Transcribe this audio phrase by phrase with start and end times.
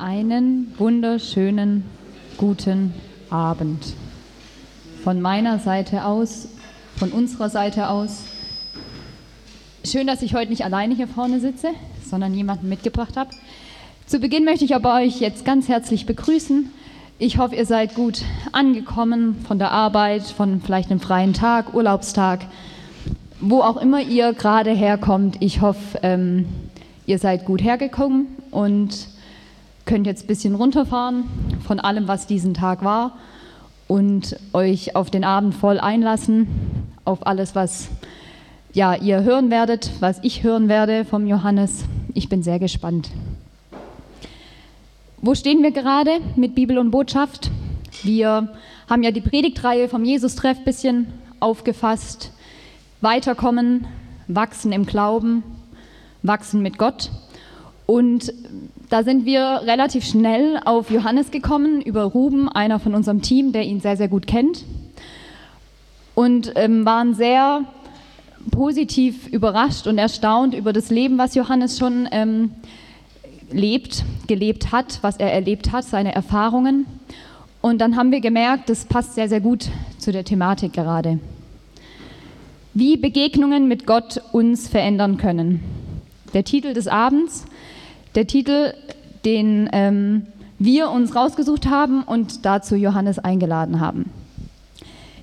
[0.00, 1.84] Einen wunderschönen
[2.38, 2.94] guten
[3.28, 3.84] Abend.
[5.04, 6.48] Von meiner Seite aus,
[6.96, 8.22] von unserer Seite aus.
[9.84, 11.68] Schön, dass ich heute nicht alleine hier vorne sitze,
[12.02, 13.28] sondern jemanden mitgebracht habe.
[14.06, 16.70] Zu Beginn möchte ich aber euch jetzt ganz herzlich begrüßen.
[17.18, 18.22] Ich hoffe, ihr seid gut
[18.52, 22.46] angekommen von der Arbeit, von vielleicht einem freien Tag, Urlaubstag,
[23.38, 25.36] wo auch immer ihr gerade herkommt.
[25.40, 26.46] Ich hoffe, ähm,
[27.04, 29.10] ihr seid gut hergekommen und
[29.90, 31.24] könnt jetzt ein bisschen runterfahren
[31.66, 33.18] von allem, was diesen Tag war
[33.88, 36.46] und euch auf den Abend voll einlassen,
[37.04, 37.88] auf alles, was
[38.72, 41.86] ja, ihr hören werdet, was ich hören werde vom Johannes.
[42.14, 43.10] Ich bin sehr gespannt.
[45.22, 47.50] Wo stehen wir gerade mit Bibel und Botschaft?
[48.04, 48.48] Wir
[48.88, 52.30] haben ja die Predigtreihe vom Jesus-Treff ein bisschen aufgefasst.
[53.00, 53.88] Weiterkommen,
[54.28, 55.42] wachsen im Glauben,
[56.22, 57.10] wachsen mit Gott.
[57.86, 58.32] Und
[58.90, 63.64] da sind wir relativ schnell auf Johannes gekommen, über Ruben, einer von unserem Team, der
[63.64, 64.64] ihn sehr, sehr gut kennt.
[66.16, 67.64] Und ähm, waren sehr
[68.50, 72.50] positiv überrascht und erstaunt über das Leben, was Johannes schon ähm,
[73.52, 76.84] lebt, gelebt hat, was er erlebt hat, seine Erfahrungen.
[77.60, 81.20] Und dann haben wir gemerkt, das passt sehr, sehr gut zu der Thematik gerade.
[82.74, 85.60] Wie Begegnungen mit Gott uns verändern können.
[86.34, 87.44] Der Titel des Abends
[88.14, 88.74] der Titel,
[89.24, 90.26] den ähm,
[90.58, 94.10] wir uns rausgesucht haben und dazu Johannes eingeladen haben.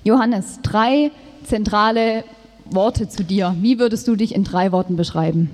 [0.04, 1.10] Johannes, drei
[1.44, 2.24] zentrale
[2.66, 3.54] Worte zu dir.
[3.60, 5.50] Wie würdest du dich in drei Worten beschreiben?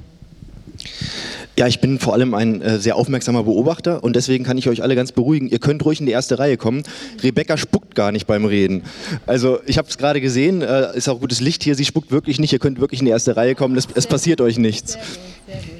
[1.57, 4.83] Ja, ich bin vor allem ein äh, sehr aufmerksamer Beobachter und deswegen kann ich euch
[4.83, 5.49] alle ganz beruhigen.
[5.49, 6.83] Ihr könnt ruhig in die erste Reihe kommen.
[7.23, 8.83] Rebecca spuckt gar nicht beim Reden.
[9.27, 11.77] Also ich habe es gerade gesehen, äh, ist auch gutes Licht hier.
[11.77, 12.53] Sie spuckt wirklich nicht.
[12.53, 13.77] Ihr könnt wirklich in die erste Reihe kommen.
[13.77, 14.93] Es, es passiert euch nichts.
[14.93, 15.74] Sehr gut, sehr gut.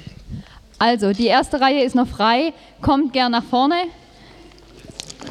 [0.77, 2.53] Also, die erste Reihe ist noch frei.
[2.81, 3.75] Kommt gern nach vorne.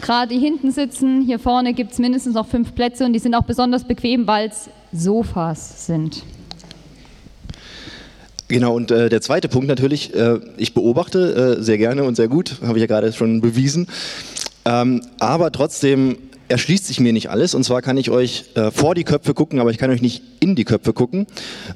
[0.01, 1.23] Gerade die hinten sitzen.
[1.23, 4.49] Hier vorne gibt es mindestens noch fünf Plätze und die sind auch besonders bequem, weil
[4.49, 6.23] es Sofas sind.
[8.49, 12.29] Genau, und äh, der zweite Punkt natürlich, äh, ich beobachte äh, sehr gerne und sehr
[12.29, 13.87] gut, habe ich ja gerade schon bewiesen.
[14.67, 16.19] Ähm, aber trotzdem
[16.49, 17.55] erschließt sich mir nicht alles.
[17.55, 20.23] Und zwar kann ich euch äh, vor die Köpfe gucken, aber ich kann euch nicht
[20.41, 21.27] in die Köpfe gucken.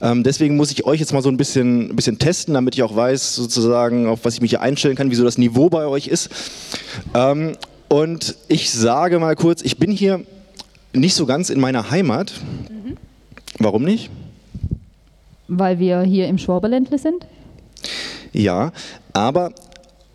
[0.00, 2.94] Ähm, deswegen muss ich euch jetzt mal so ein bisschen, bisschen testen, damit ich auch
[2.94, 6.30] weiß, sozusagen, auf was ich mich hier einstellen kann, wieso das Niveau bei euch ist.
[7.14, 7.56] Ähm,
[7.88, 10.24] und ich sage mal kurz, ich bin hier
[10.92, 12.32] nicht so ganz in meiner Heimat.
[12.68, 12.96] Mhm.
[13.58, 14.10] Warum nicht?
[15.48, 17.26] Weil wir hier im Schwaberländle sind?
[18.32, 18.72] Ja,
[19.14, 19.52] aber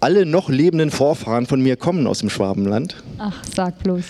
[0.03, 3.02] alle noch lebenden Vorfahren von mir kommen aus dem Schwabenland.
[3.19, 4.03] Ach, sag bloß.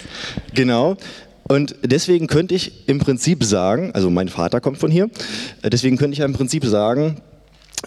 [0.55, 0.97] Genau.
[1.43, 5.09] Und deswegen könnte ich im Prinzip sagen, also mein Vater kommt von hier,
[5.61, 7.17] deswegen könnte ich im Prinzip sagen,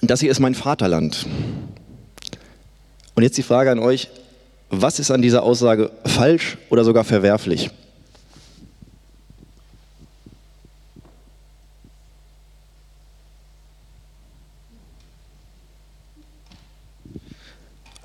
[0.02, 1.26] das hier ist mein Vaterland.
[3.16, 4.08] Und jetzt die Frage an euch,
[4.70, 7.70] was ist an dieser Aussage falsch oder sogar verwerflich?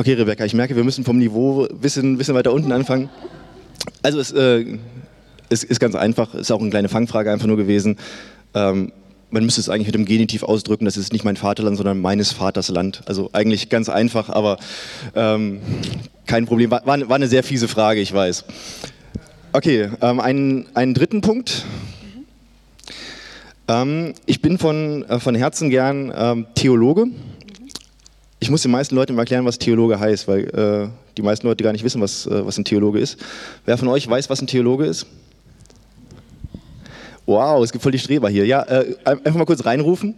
[0.01, 3.07] Okay, Rebecca, ich merke, wir müssen vom Niveau ein bisschen, bisschen weiter unten anfangen.
[4.01, 4.65] Also es äh,
[5.49, 7.97] ist, ist, ganz einfach, ist auch eine kleine Fangfrage einfach nur gewesen.
[8.55, 8.93] Ähm,
[9.29, 12.31] man müsste es eigentlich mit dem Genitiv ausdrücken, das ist nicht mein Vaterland, sondern meines
[12.31, 13.03] Vaters Land.
[13.05, 14.57] Also eigentlich ganz einfach, aber
[15.13, 15.59] ähm,
[16.25, 16.71] kein Problem.
[16.71, 18.45] War, war, eine sehr fiese Frage, ich weiß.
[19.53, 21.63] Okay, ähm, einen, einen dritten Punkt.
[23.67, 27.05] Ähm, ich bin von, äh, von Herzen gern ähm, Theologe
[28.41, 31.63] ich muss den meisten Leuten mal erklären, was Theologe heißt, weil äh, die meisten Leute
[31.63, 33.17] gar nicht wissen, was, äh, was ein Theologe ist.
[33.65, 35.05] Wer von euch weiß, was ein Theologe ist?
[37.27, 38.47] Wow, es gibt voll die Streber hier.
[38.47, 40.15] Ja, äh, einfach mal kurz reinrufen.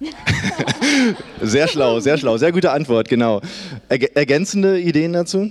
[1.42, 3.40] sehr schlau, sehr schlau, sehr gute Antwort, genau.
[3.88, 5.50] ergänzende Ideen dazu?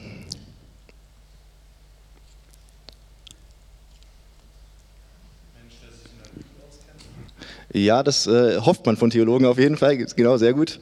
[7.74, 9.98] Ja, das äh, hofft man von Theologen auf jeden Fall.
[9.98, 10.80] Genau, sehr gut.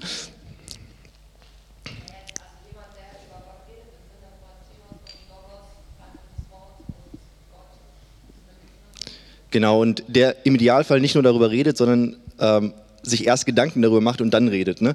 [9.51, 12.73] Genau, und der im Idealfall nicht nur darüber redet, sondern ähm,
[13.03, 14.81] sich erst Gedanken darüber macht und dann redet.
[14.81, 14.93] Ne?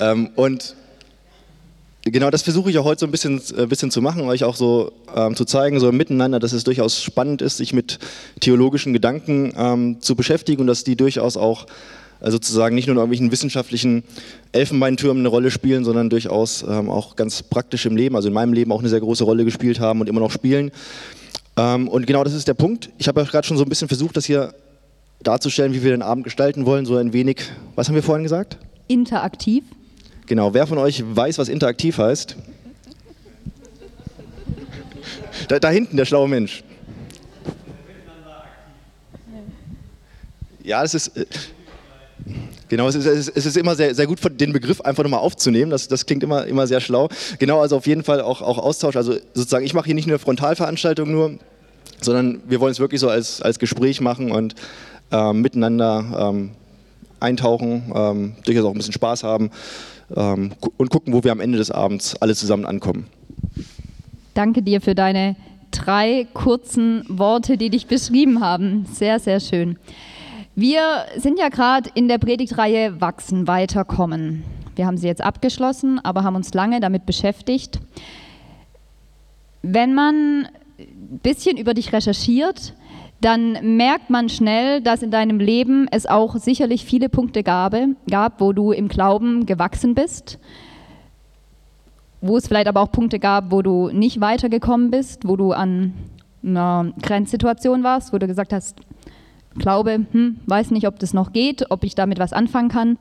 [0.00, 0.74] Ähm, und
[2.04, 4.56] Genau, das versuche ich auch heute so ein bisschen, äh, bisschen zu machen, euch auch
[4.56, 7.98] so ähm, zu zeigen, so miteinander, dass es durchaus spannend ist, sich mit
[8.40, 11.66] theologischen Gedanken ähm, zu beschäftigen und dass die durchaus auch
[12.20, 14.04] äh, sozusagen nicht nur in irgendwelchen wissenschaftlichen
[14.52, 18.52] Elfenbeintürmen eine Rolle spielen, sondern durchaus ähm, auch ganz praktisch im Leben, also in meinem
[18.52, 20.70] Leben auch eine sehr große Rolle gespielt haben und immer noch spielen.
[21.56, 22.90] Ähm, und genau das ist der Punkt.
[22.98, 24.54] Ich habe ja gerade schon so ein bisschen versucht, das hier
[25.22, 27.42] darzustellen, wie wir den Abend gestalten wollen, so ein wenig,
[27.74, 28.56] was haben wir vorhin gesagt?
[28.86, 29.64] Interaktiv.
[30.28, 32.36] Genau, wer von euch weiß, was interaktiv heißt?
[35.48, 36.62] Da, da hinten, der schlaue Mensch.
[40.62, 41.16] Ja, es ist.
[41.16, 41.24] Äh,
[42.68, 45.70] genau, es ist, es ist immer sehr, sehr gut, den Begriff einfach nochmal aufzunehmen.
[45.70, 47.08] Das, das klingt immer, immer sehr schlau.
[47.38, 48.96] Genau, also auf jeden Fall auch, auch Austausch.
[48.96, 51.38] Also sozusagen, ich mache hier nicht eine Frontalveranstaltung nur,
[52.02, 54.54] sondern wir wollen es wirklich so als, als Gespräch machen und
[55.10, 56.50] äh, miteinander ähm,
[57.18, 59.50] eintauchen, ähm, durchaus auch ein bisschen Spaß haben
[60.14, 63.06] ähm, und gucken, wo wir am Ende des Abends alle zusammen ankommen.
[64.34, 65.36] Danke dir für deine
[65.70, 68.86] drei kurzen Worte, die dich beschrieben haben.
[68.86, 69.78] Sehr, sehr schön.
[70.54, 74.44] Wir sind ja gerade in der Predigtreihe Wachsen, Weiterkommen.
[74.76, 77.80] Wir haben sie jetzt abgeschlossen, aber haben uns lange damit beschäftigt.
[79.62, 82.74] Wenn man ein bisschen über dich recherchiert,
[83.20, 87.74] dann merkt man schnell, dass in deinem Leben es auch sicherlich viele Punkte gab,
[88.10, 90.38] gab wo du im Glauben gewachsen bist
[92.20, 95.92] wo es vielleicht aber auch Punkte gab, wo du nicht weitergekommen bist, wo du an
[96.42, 98.80] einer Grenzsituation warst, wo du gesagt hast,
[99.56, 102.98] glaube, hm, weiß nicht, ob das noch geht, ob ich damit was anfangen kann.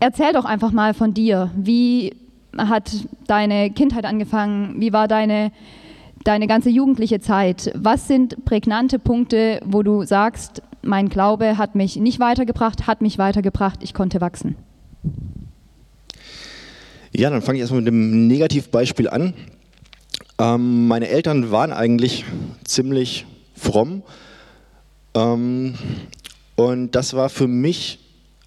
[0.00, 1.50] Erzähl doch einfach mal von dir.
[1.56, 2.16] Wie
[2.56, 2.90] hat
[3.26, 4.80] deine Kindheit angefangen?
[4.80, 5.52] Wie war deine,
[6.24, 7.72] deine ganze jugendliche Zeit?
[7.74, 13.18] Was sind prägnante Punkte, wo du sagst, mein Glaube hat mich nicht weitergebracht, hat mich
[13.18, 14.56] weitergebracht, ich konnte wachsen?
[17.14, 19.34] Ja, dann fange ich erstmal mit dem Negativbeispiel an.
[20.38, 22.24] Ähm, meine Eltern waren eigentlich
[22.64, 24.02] ziemlich fromm.
[25.14, 25.74] Ähm,
[26.54, 27.98] und das war für mich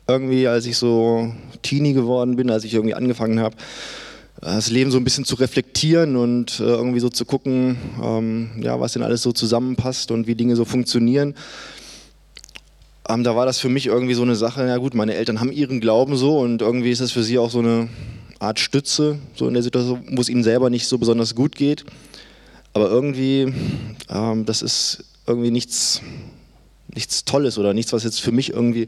[0.07, 3.55] irgendwie, als ich so Teenie geworden bin, als ich irgendwie angefangen habe,
[4.41, 8.79] das Leben so ein bisschen zu reflektieren und äh, irgendwie so zu gucken, ähm, ja,
[8.79, 11.35] was denn alles so zusammenpasst und wie Dinge so funktionieren.
[13.07, 15.51] Ähm, da war das für mich irgendwie so eine Sache, ja gut, meine Eltern haben
[15.51, 17.87] ihren Glauben so und irgendwie ist das für sie auch so eine
[18.39, 21.85] Art Stütze, so in der Situation, wo es ihnen selber nicht so besonders gut geht.
[22.73, 23.53] Aber irgendwie,
[24.09, 26.01] ähm, das ist irgendwie nichts,
[26.93, 28.87] nichts Tolles oder nichts, was jetzt für mich irgendwie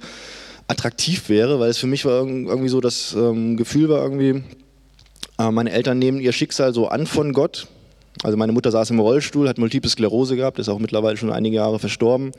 [0.67, 4.41] attraktiv wäre, weil es für mich war irgendwie so das ähm, Gefühl war irgendwie, äh,
[5.37, 7.67] meine Eltern nehmen ihr Schicksal so an von Gott.
[8.21, 11.55] Also meine Mutter saß im Rollstuhl, hat Multiple Sklerose gehabt, ist auch mittlerweile schon einige
[11.55, 12.31] Jahre verstorben.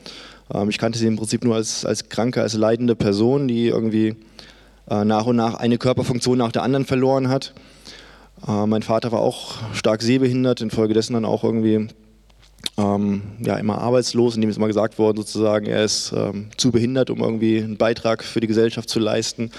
[0.53, 4.15] Ähm, ich kannte sie im Prinzip nur als, als kranke, als leidende Person, die irgendwie
[4.89, 7.53] äh, nach und nach eine Körperfunktion nach der anderen verloren hat.
[8.47, 11.89] Äh, mein Vater war auch stark sehbehindert, infolgedessen dann auch irgendwie
[12.77, 17.09] ähm, ja, immer arbeitslos, indem es immer gesagt wurde, sozusagen, er ist ähm, zu behindert,
[17.09, 19.51] um irgendwie einen Beitrag für die Gesellschaft zu leisten.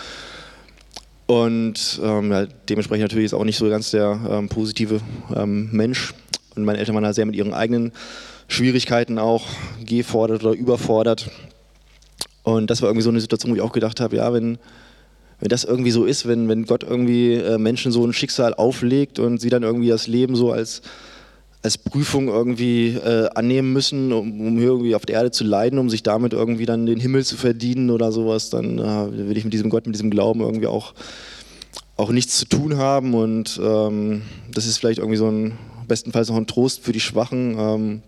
[1.26, 5.00] Und ähm, ja, dementsprechend natürlich ist auch nicht so ganz der ähm, positive
[5.34, 6.14] ähm, Mensch.
[6.54, 7.92] Und meine Eltern waren da sehr mit ihren eigenen
[8.48, 9.44] Schwierigkeiten auch
[9.84, 11.30] gefordert oder überfordert.
[12.44, 14.58] Und das war irgendwie so eine Situation, wo ich auch gedacht habe, ja, wenn,
[15.40, 19.18] wenn das irgendwie so ist, wenn, wenn Gott irgendwie äh, Menschen so ein Schicksal auflegt
[19.18, 20.80] und sie dann irgendwie das Leben so als,
[21.66, 25.90] als Prüfung irgendwie äh, annehmen müssen, um, um irgendwie auf der Erde zu leiden, um
[25.90, 29.52] sich damit irgendwie dann den Himmel zu verdienen oder sowas, dann äh, will ich mit
[29.52, 30.94] diesem Gott, mit diesem Glauben irgendwie auch,
[31.96, 34.22] auch nichts zu tun haben und ähm,
[34.54, 35.58] das ist vielleicht irgendwie so ein,
[35.88, 38.02] bestenfalls noch ein Trost für die Schwachen ähm,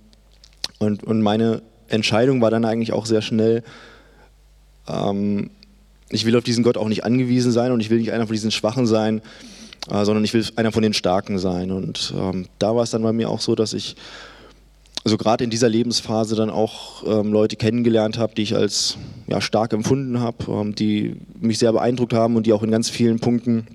[0.78, 3.64] und, und meine Entscheidung war dann eigentlich auch sehr schnell,
[4.87, 5.50] ähm,
[6.11, 8.34] ich will auf diesen Gott auch nicht angewiesen sein und ich will nicht einer von
[8.34, 9.20] diesen Schwachen sein,
[9.90, 11.70] äh, sondern ich will einer von den Starken sein.
[11.70, 13.97] Und ähm, da war es dann bei mir auch so, dass ich
[15.04, 19.40] also gerade in dieser Lebensphase dann auch ähm, Leute kennengelernt habe, die ich als ja,
[19.40, 23.18] stark empfunden habe, ähm, die mich sehr beeindruckt haben und die auch in ganz vielen
[23.18, 23.66] Punkten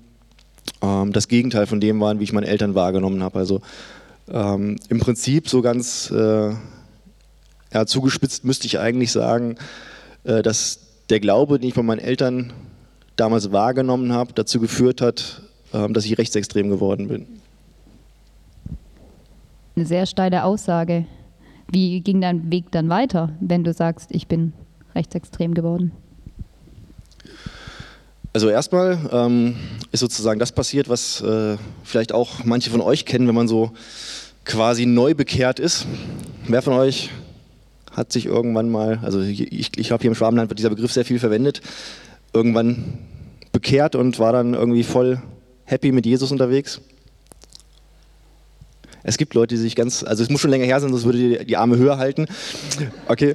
[0.82, 3.38] ähm, das Gegenteil von dem waren, wie ich meine Eltern wahrgenommen habe.
[3.38, 3.62] Also
[4.28, 6.52] ähm, im Prinzip so ganz äh,
[7.72, 9.56] ja, zugespitzt müsste ich eigentlich sagen,
[10.24, 10.78] äh, dass
[11.10, 12.52] der Glaube, den ich von meinen Eltern
[13.16, 15.42] damals wahrgenommen habe, dazu geführt hat,
[15.74, 17.26] dass ich rechtsextrem geworden bin.
[19.76, 21.04] Eine sehr steile Aussage.
[21.70, 24.52] Wie ging dein Weg dann weiter, wenn du sagst, ich bin
[24.94, 25.92] rechtsextrem geworden?
[28.32, 29.56] Also erstmal ähm,
[29.92, 33.72] ist sozusagen das passiert, was äh, vielleicht auch manche von euch kennen, wenn man so
[34.44, 35.86] quasi neu bekehrt ist.
[36.46, 37.10] Wer von euch
[37.92, 41.04] hat sich irgendwann mal, also ich, ich glaube hier im Schwabenland wird dieser Begriff sehr
[41.04, 41.60] viel verwendet,
[42.32, 42.98] irgendwann
[43.52, 45.22] bekehrt und war dann irgendwie voll
[45.64, 46.80] happy mit Jesus unterwegs.
[49.02, 51.18] Es gibt Leute, die sich ganz, also es muss schon länger her sein, sonst würde
[51.18, 52.26] die, die Arme höher halten.
[53.06, 53.34] Okay.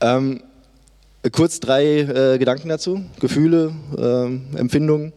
[0.00, 0.42] Ähm,
[1.30, 5.12] kurz drei äh, Gedanken dazu, Gefühle, äh, Empfindungen.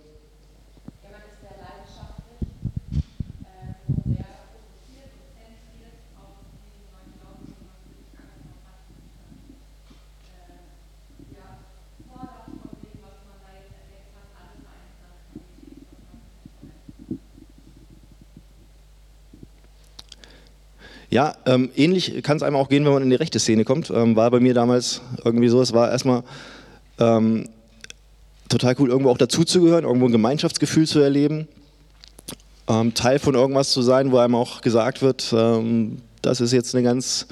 [21.14, 23.92] Ja, ähm, ähnlich kann es einem auch gehen, wenn man in die rechte Szene kommt.
[23.92, 26.24] Ähm, war bei mir damals irgendwie so, es war erstmal
[26.98, 27.50] ähm,
[28.50, 31.48] total cool, irgendwo auch dazuzugehören, irgendwo ein Gemeinschaftsgefühl zu erleben,
[32.68, 36.74] ähm, Teil von irgendwas zu sein, wo einem auch gesagt wird, ähm, das ist jetzt
[36.74, 37.28] eine ganz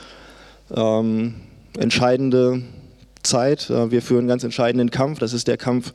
[0.70, 1.34] ähm,
[1.76, 2.62] entscheidende
[3.24, 3.72] Zeit.
[3.72, 5.18] Äh, wir führen einen ganz entscheidenden Kampf.
[5.18, 5.92] Das ist der Kampf,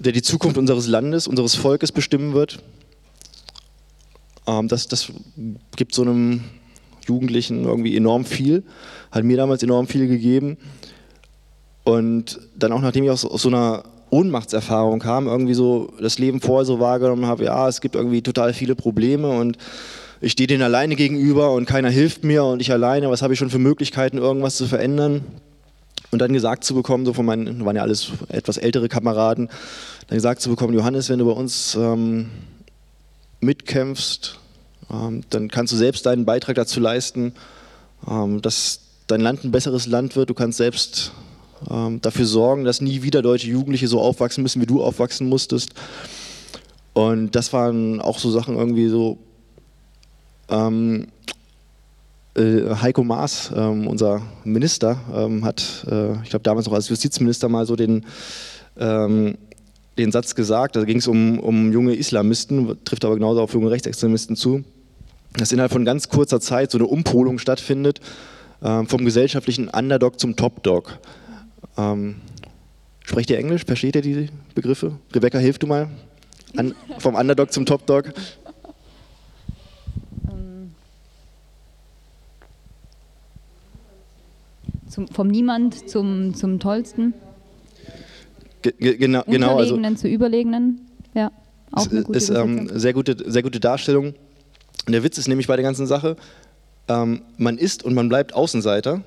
[0.00, 2.58] der die Zukunft unseres Landes, unseres Volkes bestimmen wird.
[4.64, 5.12] Das, das
[5.76, 6.42] gibt so einem
[7.10, 8.62] Jugendlichen irgendwie enorm viel,
[9.10, 10.56] hat mir damals enorm viel gegeben.
[11.84, 16.40] Und dann auch nachdem ich aus, aus so einer Ohnmachtserfahrung kam, irgendwie so das Leben
[16.40, 19.56] vorher so wahrgenommen habe, ja, es gibt irgendwie total viele Probleme und
[20.20, 23.38] ich stehe denen alleine gegenüber und keiner hilft mir und ich alleine, was habe ich
[23.38, 25.24] schon für Möglichkeiten, irgendwas zu verändern?
[26.12, 29.48] Und dann gesagt zu bekommen, so von meinen, waren ja alles etwas ältere Kameraden,
[30.08, 32.30] dann gesagt zu bekommen, Johannes, wenn du bei uns ähm,
[33.40, 34.39] mitkämpfst,
[35.30, 37.32] dann kannst du selbst deinen Beitrag dazu leisten,
[38.08, 40.30] ähm, dass dein Land ein besseres Land wird.
[40.30, 41.12] Du kannst selbst
[41.68, 45.74] ähm, dafür sorgen, dass nie wieder deutsche Jugendliche so aufwachsen müssen, wie du aufwachsen musstest.
[46.92, 49.18] Und das waren auch so Sachen irgendwie so.
[50.48, 51.06] Ähm,
[52.34, 57.48] äh, Heiko Maas, ähm, unser Minister, ähm, hat, äh, ich glaube damals noch als Justizminister
[57.48, 58.06] mal so den,
[58.78, 59.36] ähm,
[59.98, 63.70] den Satz gesagt, da ging es um, um junge Islamisten, trifft aber genauso auf junge
[63.70, 64.64] Rechtsextremisten zu,
[65.34, 68.00] dass innerhalb von ganz kurzer Zeit so eine Umpolung stattfindet,
[68.62, 70.98] ähm, vom gesellschaftlichen Underdog zum Topdog.
[71.78, 72.16] Ähm,
[73.04, 73.64] sprecht ihr Englisch?
[73.64, 74.98] Versteht ihr die Begriffe?
[75.14, 75.88] Rebecca, hilf du mal.
[76.56, 78.12] An, vom Underdog zum Topdog.
[80.30, 80.72] Ähm,
[84.88, 87.14] zum, vom Niemand zum, zum Tollsten.
[88.62, 89.56] Ge genau, genau.
[89.56, 90.86] Also, zu Überlegenen.
[91.14, 91.32] Ja,
[91.72, 94.14] auch eine gute ist ähm, sehr gute, sehr gute Darstellung.
[94.90, 96.16] Und der Witz ist nämlich bei der ganzen Sache,
[96.88, 99.02] ähm, man ist und man bleibt Außenseiter.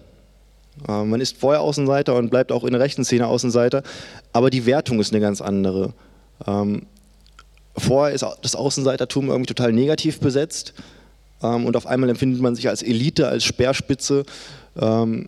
[0.88, 3.84] Äh, man ist vorher Außenseiter und bleibt auch in der rechten Szene Außenseiter,
[4.32, 5.92] aber die Wertung ist eine ganz andere.
[6.48, 6.84] Ähm,
[7.76, 10.74] vorher ist das Außenseitertum irgendwie total negativ besetzt
[11.42, 14.24] ähm, und auf einmal empfindet man sich als Elite, als Speerspitze.
[14.80, 15.28] Ähm,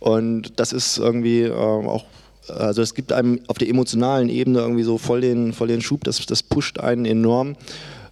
[0.00, 2.06] und das ist irgendwie äh, auch,
[2.48, 6.02] also es gibt einem auf der emotionalen Ebene irgendwie so voll den, voll den Schub,
[6.04, 7.56] das, das pusht einen enorm.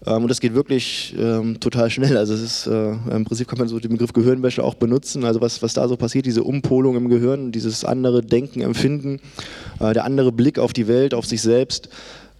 [0.06, 2.16] Ähm, und das geht wirklich ähm, total schnell.
[2.16, 5.24] Also es ist, äh, im Prinzip kann man so den Begriff Gehirnwäsche auch benutzen.
[5.24, 9.20] Also was, was da so passiert, diese Umpolung im Gehirn, dieses andere Denken, Empfinden,
[9.80, 11.88] äh, der andere Blick auf die Welt, auf sich selbst,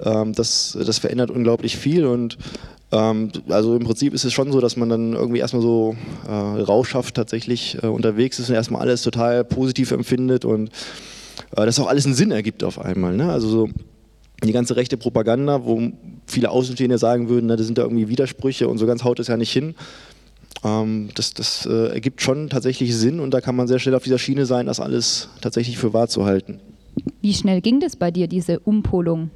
[0.02, 2.06] ähm, das, das verändert unglaublich viel.
[2.06, 2.38] Und
[2.92, 6.30] ähm, also im Prinzip ist es schon so, dass man dann irgendwie erstmal so äh,
[6.30, 10.70] rauschhaft tatsächlich äh, unterwegs ist und erstmal alles total positiv empfindet und
[11.56, 13.16] äh, das auch alles einen Sinn ergibt auf einmal.
[13.16, 13.30] Ne?
[13.30, 13.68] Also so
[14.46, 15.90] die ganze rechte Propaganda, wo
[16.26, 19.28] viele Außenstehende sagen würden, na, da sind da irgendwie Widersprüche und so ganz haut es
[19.28, 19.74] ja nicht hin.
[20.64, 24.04] Ähm, das das äh, ergibt schon tatsächlich Sinn und da kann man sehr schnell auf
[24.04, 26.60] dieser Schiene sein, das alles tatsächlich für wahr zu halten.
[27.20, 29.30] Wie schnell ging das bei dir, diese Umpolung?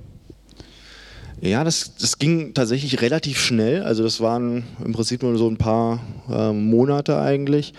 [1.41, 3.83] Ja, das, das ging tatsächlich relativ schnell.
[3.83, 7.75] Also das waren im Prinzip nur so ein paar äh, Monate eigentlich.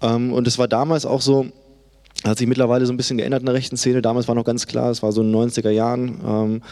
[0.00, 1.46] Ähm, und es war damals auch so,
[2.24, 4.02] hat sich mittlerweile so ein bisschen geändert in der rechten Szene.
[4.02, 6.62] Damals war noch ganz klar, es war so in den 90er Jahren, ähm,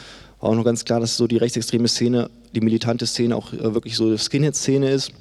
[0.40, 3.74] war auch noch ganz klar, dass so die rechtsextreme Szene, die militante Szene auch äh,
[3.74, 5.12] wirklich so Skinhead-Szene ist.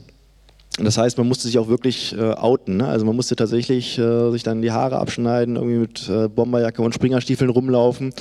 [0.78, 2.78] Das heißt, man musste sich auch wirklich äh, outen.
[2.78, 2.88] Ne?
[2.88, 6.94] Also man musste tatsächlich äh, sich dann die Haare abschneiden, irgendwie mit äh, Bomberjacke und
[6.94, 8.14] Springerstiefeln rumlaufen.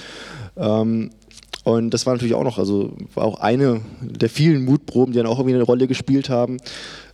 [0.56, 1.10] Ähm,
[1.64, 5.26] und das war natürlich auch noch, also war auch eine der vielen Mutproben, die dann
[5.26, 6.58] auch irgendwie eine Rolle gespielt haben,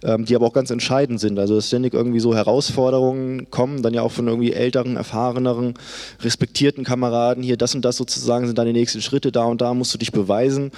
[0.03, 1.39] ähm, die aber auch ganz entscheidend sind.
[1.39, 5.75] Also dass ständig irgendwie so Herausforderungen kommen, dann ja auch von irgendwie älteren, erfahreneren,
[6.21, 9.95] respektierten Kameraden, hier das und das sozusagen sind deine nächsten Schritte, da und da musst
[9.95, 10.73] du dich beweisen.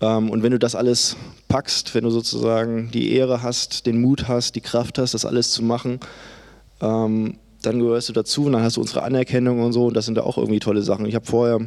[0.00, 4.26] Ähm, und wenn du das alles packst, wenn du sozusagen die Ehre hast, den Mut
[4.26, 6.00] hast, die Kraft hast, das alles zu machen,
[6.80, 10.06] ähm, dann gehörst du dazu und dann hast du unsere Anerkennung und so und das
[10.06, 11.06] sind ja auch irgendwie tolle Sachen.
[11.06, 11.60] Ich habe vorher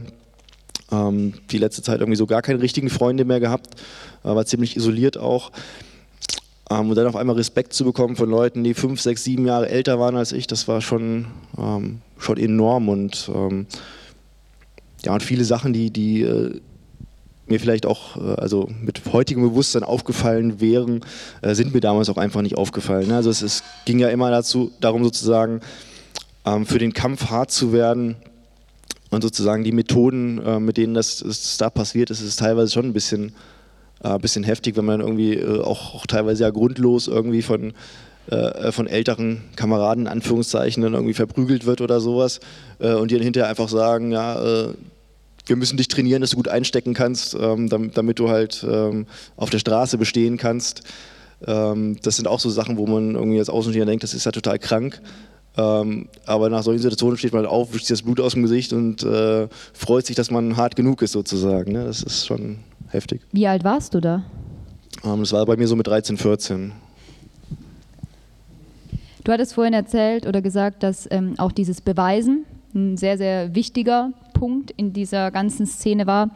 [0.92, 3.76] ähm, die letzte Zeit irgendwie so gar keine richtigen Freunde mehr gehabt,
[4.24, 5.52] war ziemlich isoliert auch.
[6.70, 9.70] Ähm, und dann auf einmal Respekt zu bekommen von Leuten, die fünf, sechs, sieben Jahre
[9.70, 11.28] älter waren als ich, das war schon,
[11.58, 12.90] ähm, schon enorm.
[12.90, 13.68] Und ähm,
[15.04, 16.60] ja, und viele Sachen, die, die äh,
[17.48, 21.02] mir vielleicht auch äh, also mit heutigem Bewusstsein aufgefallen wären,
[21.42, 23.10] äh, sind mir damals auch einfach nicht aufgefallen.
[23.10, 23.16] Ne?
[23.16, 25.62] Also es, es ging ja immer dazu, darum sozusagen
[26.46, 28.16] ähm, für den Kampf hart zu werden
[29.16, 32.86] und sozusagen die Methoden, äh, mit denen das, das, da passiert ist, ist teilweise schon
[32.86, 33.34] ein bisschen,
[34.04, 37.74] äh, bisschen heftig, wenn man irgendwie äh, auch, auch, teilweise ja grundlos irgendwie von,
[38.30, 42.42] äh, von älteren Kameraden in Anführungszeichen dann irgendwie verprügelt wird oder sowas
[42.80, 44.74] äh, und die dann hinterher einfach sagen, ja, äh,
[45.48, 49.06] wir müssen dich trainieren, dass du gut einstecken kannst, ähm, damit, damit, du halt ähm,
[49.38, 50.82] auf der Straße bestehen kannst.
[51.46, 54.32] Ähm, das sind auch so Sachen, wo man irgendwie als Außenstehender denkt, das ist ja
[54.32, 55.02] total krank.
[55.58, 58.74] Ähm, aber nach solchen Situationen steht man auf, wischt sich das Blut aus dem Gesicht
[58.74, 61.72] und äh, freut sich, dass man hart genug ist sozusagen.
[61.72, 61.86] Ne?
[61.86, 62.60] Das ist schon
[62.90, 63.22] heftig.
[63.32, 64.24] Wie alt warst du da?
[65.04, 66.74] Ähm, das war bei mir so mit 13, 14.
[69.24, 72.46] Du hattest vorhin erzählt oder gesagt, dass ähm, auch dieses Beweisen
[72.76, 76.30] ein sehr, sehr wichtiger Punkt in dieser ganzen Szene war.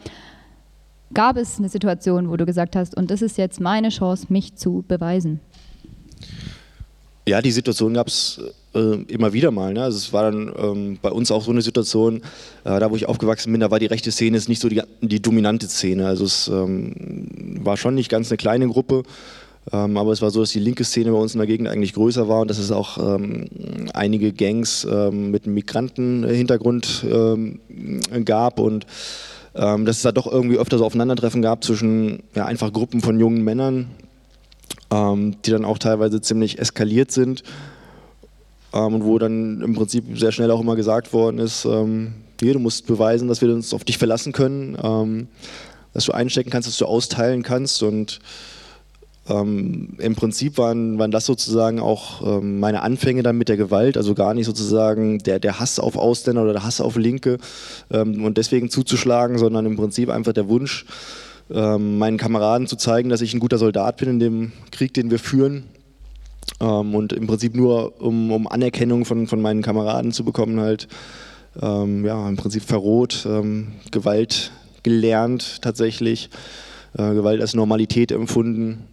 [1.13, 4.55] Gab es eine Situation, wo du gesagt hast, und das ist jetzt meine Chance, mich
[4.55, 5.39] zu beweisen?
[7.29, 8.41] Ja, die Situation gab es
[8.73, 9.71] äh, immer wieder mal.
[9.71, 9.83] Ne?
[9.83, 12.23] Also es war dann ähm, bei uns auch so eine Situation,
[12.63, 14.81] äh, da wo ich aufgewachsen bin, da war die rechte Szene ist nicht so die,
[15.01, 16.07] die dominante Szene.
[16.07, 16.91] Also es ähm,
[17.63, 19.03] war schon nicht ganz eine kleine Gruppe.
[19.71, 21.93] Ähm, aber es war so, dass die linke Szene bei uns in der Gegend eigentlich
[21.93, 23.45] größer war und dass es auch ähm,
[23.93, 27.59] einige Gangs ähm, mit Migrantenhintergrund ähm,
[28.25, 28.87] gab und
[29.51, 33.43] dass es da doch irgendwie öfter so Aufeinandertreffen gab zwischen ja, einfach Gruppen von jungen
[33.43, 33.87] Männern,
[34.91, 37.43] ähm, die dann auch teilweise ziemlich eskaliert sind
[38.71, 42.85] und wo dann im Prinzip sehr schnell auch immer gesagt worden ist, hier, du musst
[42.85, 45.27] beweisen, dass wir uns auf dich verlassen können,
[45.91, 47.81] dass du einstecken kannst, dass du austeilen kannst.
[47.81, 48.19] Und
[49.29, 53.95] ähm, Im Prinzip waren, waren das sozusagen auch ähm, meine Anfänge dann mit der Gewalt,
[53.95, 57.37] also gar nicht sozusagen der, der Hass auf Ausländer oder der Hass auf Linke
[57.91, 60.85] ähm, und deswegen zuzuschlagen, sondern im Prinzip einfach der Wunsch,
[61.51, 65.11] ähm, meinen Kameraden zu zeigen, dass ich ein guter Soldat bin in dem Krieg, den
[65.11, 65.63] wir führen.
[66.59, 70.87] Ähm, und im Prinzip nur, um, um Anerkennung von, von meinen Kameraden zu bekommen, halt,
[71.61, 73.27] ähm, ja, im Prinzip verroht,
[73.91, 74.51] Gewalt
[74.83, 76.29] gelernt tatsächlich,
[76.97, 78.87] äh, Gewalt als Normalität empfunden.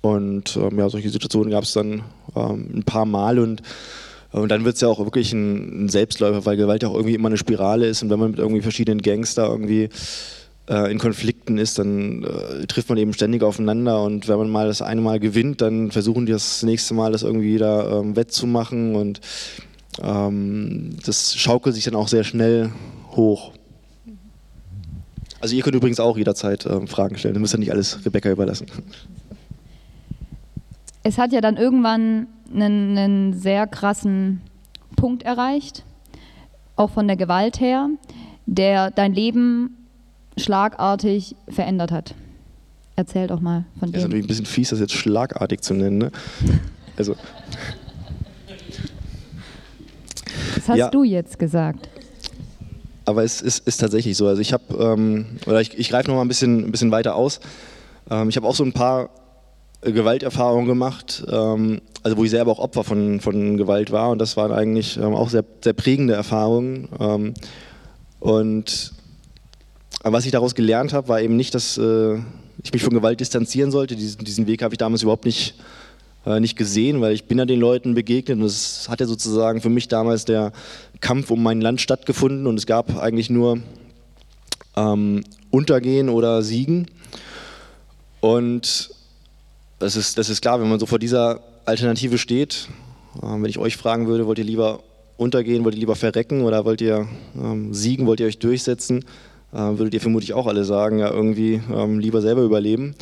[0.00, 2.02] Und ähm, ja, solche Situationen gab es dann
[2.36, 3.62] ähm, ein paar Mal und,
[4.32, 7.28] und dann wird es ja auch wirklich ein, Selbstläufer, weil Gewalt ja auch irgendwie immer
[7.28, 8.02] eine Spirale ist.
[8.02, 9.88] Und wenn man mit irgendwie verschiedenen Gangster irgendwie
[10.68, 14.66] äh, in Konflikten ist, dann äh, trifft man eben ständig aufeinander und wenn man mal
[14.66, 18.94] das eine Mal gewinnt, dann versuchen die das nächste Mal das irgendwie wieder ähm, wettzumachen
[18.94, 19.20] und
[20.02, 22.70] ähm, das schaukelt sich dann auch sehr schnell
[23.12, 23.52] hoch.
[25.40, 28.30] Also ihr könnt übrigens auch jederzeit äh, Fragen stellen, ihr müsst ja nicht alles Rebecca
[28.30, 28.66] überlassen
[31.04, 34.40] es hat ja dann irgendwann einen, einen sehr krassen
[34.96, 35.84] Punkt erreicht,
[36.76, 37.90] auch von der Gewalt her,
[38.46, 39.83] der dein Leben
[40.36, 42.14] schlagartig verändert hat.
[42.96, 43.96] Erzähl doch mal von dem.
[43.96, 45.98] ist natürlich ein bisschen fies, das jetzt schlagartig zu nennen.
[45.98, 46.12] Ne?
[46.96, 47.16] Also.
[50.54, 50.90] Das hast ja.
[50.90, 51.88] du jetzt gesagt.
[53.04, 54.26] Aber es ist, ist tatsächlich so.
[54.26, 57.16] Also ich habe, ähm, oder ich, ich greife noch mal ein bisschen, ein bisschen weiter
[57.16, 57.40] aus.
[58.10, 59.10] Ähm, ich habe auch so ein paar
[59.82, 64.36] Gewalterfahrung gemacht, ähm, also wo ich selber auch Opfer von, von Gewalt war und das
[64.36, 66.88] waren eigentlich ähm, auch sehr, sehr prägende Erfahrungen.
[66.98, 67.34] Ähm,
[70.04, 72.18] und was ich daraus gelernt habe, war eben nicht, dass äh,
[72.62, 73.96] ich mich von Gewalt distanzieren sollte.
[73.96, 75.54] Diesen, diesen Weg habe ich damals überhaupt nicht,
[76.26, 79.62] äh, nicht gesehen, weil ich bin ja den Leuten begegnet und es hat ja sozusagen
[79.62, 80.52] für mich damals der
[81.00, 83.60] Kampf um mein Land stattgefunden und es gab eigentlich nur
[84.76, 86.86] ähm, Untergehen oder Siegen.
[88.20, 88.90] Und
[89.78, 92.68] das ist, das ist klar, wenn man so vor dieser Alternative steht,
[93.22, 94.80] äh, wenn ich euch fragen würde, wollt ihr lieber
[95.16, 99.04] untergehen, wollt ihr lieber verrecken oder wollt ihr ähm, siegen, wollt ihr euch durchsetzen,
[99.54, 102.94] würdet ihr vermutlich auch alle sagen, ja irgendwie ähm, lieber selber überleben.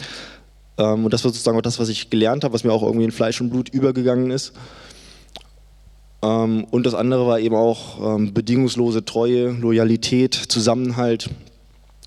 [0.79, 3.05] Ähm, und das war sozusagen auch das, was ich gelernt habe, was mir auch irgendwie
[3.05, 4.53] in Fleisch und Blut übergegangen ist.
[6.23, 11.31] Ähm, und das andere war eben auch ähm, bedingungslose Treue, Loyalität, Zusammenhalt,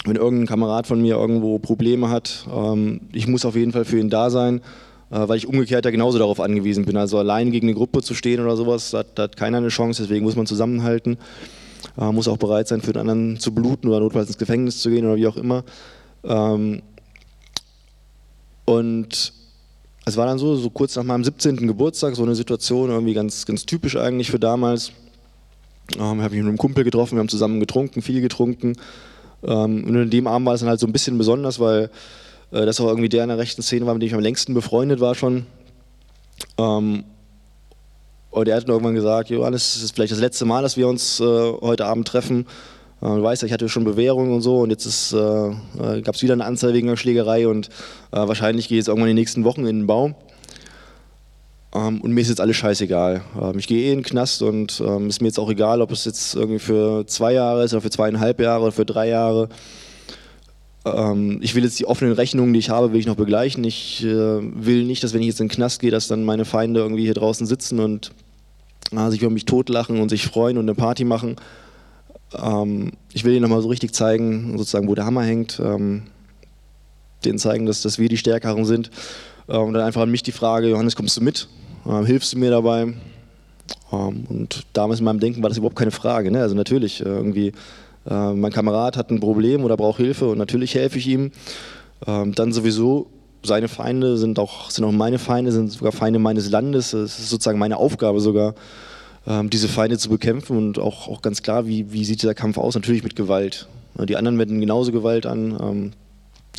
[0.05, 3.99] wenn irgendein Kamerad von mir irgendwo Probleme hat, ähm, ich muss auf jeden Fall für
[3.99, 4.62] ihn da sein,
[5.12, 6.95] äh, weil ich umgekehrt ja genauso darauf angewiesen bin.
[6.95, 10.23] Also allein gegen eine Gruppe zu stehen oder sowas, da hat keiner eine Chance, deswegen
[10.23, 11.17] muss man zusammenhalten,
[11.97, 14.89] äh, muss auch bereit sein, für den anderen zu bluten oder notfalls ins Gefängnis zu
[14.89, 15.63] gehen oder wie auch immer.
[16.23, 16.81] Ähm,
[18.65, 19.34] und
[20.05, 21.67] es war dann so, so kurz nach meinem 17.
[21.67, 24.91] Geburtstag, so eine Situation, irgendwie ganz, ganz typisch eigentlich für damals.
[25.97, 28.75] Ähm, habe ich mit einem Kumpel getroffen, wir haben zusammen getrunken, viel getrunken.
[29.43, 31.89] Ähm, und in dem Abend war es dann halt so ein bisschen besonders, weil
[32.51, 34.53] äh, das auch irgendwie der in der rechten Szene war, mit dem ich am längsten
[34.53, 35.45] befreundet war schon.
[36.58, 37.03] Ähm,
[38.35, 40.87] und er hat dann irgendwann gesagt, Johannes, das ist vielleicht das letzte Mal, dass wir
[40.87, 42.45] uns äh, heute Abend treffen.
[43.01, 46.15] Äh, du weißt ja, ich hatte schon Bewährung und so und jetzt äh, äh gab
[46.15, 47.69] es wieder eine Anzeige wegen einer Schlägerei und
[48.11, 50.15] äh, wahrscheinlich geht es irgendwann in den nächsten Wochen in den Baum.
[51.73, 53.21] Ähm, und mir ist jetzt alles scheißegal.
[53.41, 55.91] Ähm, ich gehe eh in den Knast und ähm, ist mir jetzt auch egal, ob
[55.91, 59.47] es jetzt irgendwie für zwei Jahre ist oder für zweieinhalb Jahre oder für drei Jahre.
[60.85, 63.63] Ähm, ich will jetzt die offenen Rechnungen, die ich habe, will ich noch begleichen.
[63.63, 66.45] Ich äh, will nicht, dass wenn ich jetzt in den Knast gehe, dass dann meine
[66.45, 68.11] Feinde irgendwie hier draußen sitzen und
[68.91, 71.35] äh, sich über mich totlachen und sich freuen und eine Party machen.
[72.37, 75.59] Ähm, ich will ihnen nochmal so richtig zeigen, sozusagen, wo der Hammer hängt.
[75.59, 76.03] Ähm,
[77.25, 78.91] denen zeigen, dass, dass wir die Stärkeren sind.
[79.47, 81.47] Äh, und dann einfach an mich die Frage, Johannes, kommst du mit?
[81.85, 82.93] Äh, hilfst du mir dabei?
[83.91, 86.31] Ähm, und damals in meinem Denken war das überhaupt keine Frage.
[86.31, 86.41] Ne?
[86.41, 87.51] Also natürlich, äh, irgendwie,
[88.09, 91.31] äh, mein Kamerad hat ein Problem oder braucht Hilfe und natürlich helfe ich ihm.
[92.05, 93.07] Ähm, dann sowieso,
[93.45, 96.93] seine Feinde sind auch, sind auch meine Feinde, sind sogar Feinde meines Landes.
[96.93, 98.55] Es ist sozusagen meine Aufgabe sogar,
[99.27, 102.58] ähm, diese Feinde zu bekämpfen und auch, auch ganz klar, wie, wie sieht dieser Kampf
[102.58, 102.75] aus?
[102.75, 103.67] Natürlich mit Gewalt.
[103.97, 105.93] Die anderen wenden genauso Gewalt an,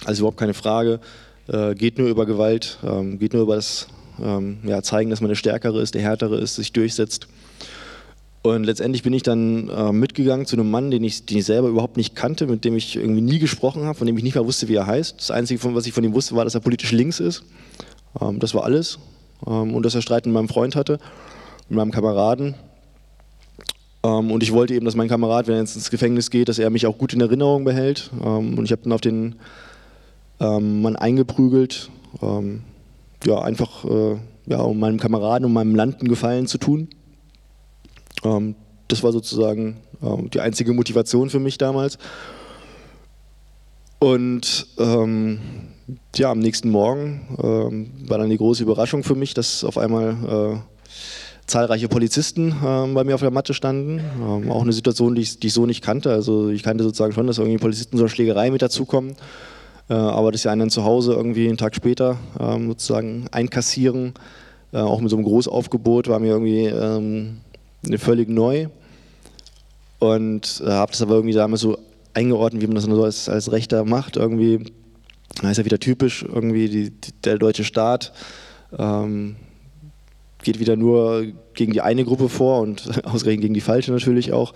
[0.07, 1.01] also überhaupt keine Frage.
[1.49, 2.79] Äh, geht nur über Gewalt,
[3.19, 6.73] geht nur über das ja, zeigen, dass man der Stärkere ist, der Härtere ist, sich
[6.73, 7.29] durchsetzt.
[8.55, 11.69] Und letztendlich bin ich dann äh, mitgegangen zu einem Mann, den ich, den ich selber
[11.69, 14.47] überhaupt nicht kannte, mit dem ich irgendwie nie gesprochen habe, von dem ich nicht mehr
[14.47, 15.19] wusste, wie er heißt.
[15.19, 17.43] Das Einzige, von, was ich von ihm wusste, war, dass er politisch links ist.
[18.21, 18.99] Ähm, das war alles.
[19.47, 20.99] Ähm, und dass er Streit mit meinem Freund hatte,
[21.69, 22.55] mit meinem Kameraden.
[24.05, 26.61] Ähm, und ich wollte eben, dass mein Kamerad, wenn er jetzt ins Gefängnis geht, dass
[26.61, 28.11] er mich auch gut in Erinnerung behält.
[28.25, 29.37] Ähm, und ich habe dann auf den
[30.39, 31.91] ähm, Mann eingeprügelt.
[32.23, 32.63] Ähm,
[33.25, 36.89] ja, einfach äh, ja, um meinem Kameraden, um meinem Land einen Gefallen zu tun.
[38.25, 38.55] Ähm,
[38.89, 41.99] das war sozusagen ähm, die einzige Motivation für mich damals.
[43.99, 45.41] Und ähm,
[46.15, 50.57] ja, am nächsten Morgen ähm, war dann die große Überraschung für mich, dass auf einmal
[50.57, 50.77] äh,
[51.47, 54.01] zahlreiche Polizisten äh, bei mir auf der Matte standen.
[54.21, 56.11] Ähm, auch eine Situation, die ich, die ich, so nicht kannte.
[56.11, 59.17] Also ich kannte sozusagen schon, dass irgendwie Polizisten so eine Schlägerei mit dazukommen.
[59.89, 64.15] Äh, aber dass sie einen dann zu Hause irgendwie einen Tag später ähm, sozusagen einkassieren,
[64.73, 66.67] äh, auch mit so einem Großaufgebot, war mir irgendwie
[67.99, 68.69] völlig neu
[69.99, 71.79] und äh, habe das aber irgendwie damals so
[72.15, 74.17] eingeordnet, wie man das so als, als Rechter macht.
[74.17, 74.73] Irgendwie,
[75.41, 78.13] da ist ja wieder typisch, irgendwie die, die, der deutsche Staat
[78.79, 79.37] ähm,
[80.47, 84.55] geht wieder nur gegen die eine Gruppe vor und ausgerechnet gegen die falsche natürlich auch.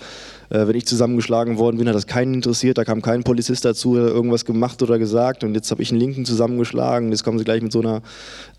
[0.51, 3.97] Äh, wenn ich zusammengeschlagen worden bin, hat das keinen interessiert, da kam kein Polizist dazu,
[3.97, 7.61] irgendwas gemacht oder gesagt und jetzt habe ich einen Linken zusammengeschlagen, jetzt kommen sie gleich
[7.61, 8.03] mit so einer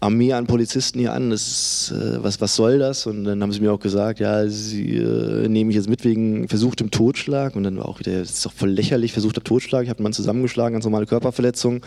[0.01, 3.07] Armee an Polizisten hier an, das ist, äh, was, was soll das?
[3.07, 6.49] Und dann haben sie mir auch gesagt, ja, sie äh, nehmen mich jetzt mit wegen
[6.49, 9.89] versuchtem Totschlag und dann war auch wieder, das ist doch voll lächerlich, versuchter Totschlag, ich
[9.89, 11.81] habe einen Mann zusammengeschlagen, ganz normale Körperverletzung.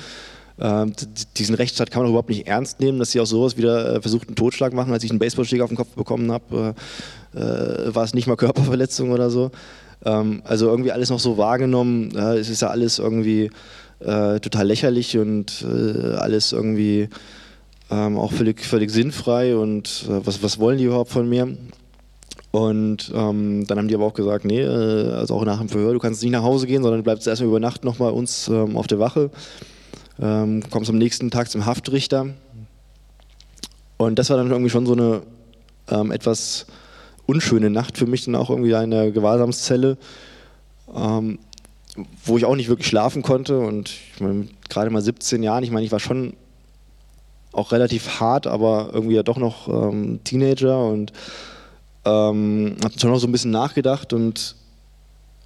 [0.60, 0.92] Ähm,
[1.36, 4.28] diesen Rechtsstaat kann man überhaupt nicht ernst nehmen, dass sie auch sowas wieder äh, versucht,
[4.28, 4.92] einen Totschlag machen.
[4.92, 6.74] Als ich einen Baseballschläger auf den Kopf bekommen habe,
[7.34, 9.50] äh, äh, war es nicht mal Körperverletzung oder so.
[10.04, 12.12] Ähm, also irgendwie alles noch so wahrgenommen.
[12.14, 13.50] Ja, es ist ja alles irgendwie
[13.98, 17.08] äh, total lächerlich und äh, alles irgendwie
[17.90, 19.56] ähm, auch völlig, völlig sinnfrei.
[19.56, 21.48] Und was, was wollen die überhaupt von mir?
[22.52, 25.98] Und ähm, dann haben die aber auch gesagt, nee, also auch nach dem Verhör, du
[25.98, 28.76] kannst nicht nach Hause gehen, sondern du bleibst erstmal über Nacht noch bei uns ähm,
[28.76, 29.32] auf der Wache
[30.20, 32.28] ähm, kommst am nächsten Tag zum Haftrichter.
[33.96, 35.22] Und das war dann irgendwie schon so eine
[35.88, 36.66] ähm, etwas
[37.26, 39.96] unschöne Nacht für mich, dann auch irgendwie in der Gewahrsamszelle,
[40.94, 41.38] ähm,
[42.24, 43.58] wo ich auch nicht wirklich schlafen konnte.
[43.58, 46.34] Und ich meine, gerade mal 17 Jahren, ich meine, ich war schon
[47.52, 51.12] auch relativ hart, aber irgendwie ja doch noch ähm, Teenager und
[52.04, 54.56] ähm, habe schon noch so ein bisschen nachgedacht und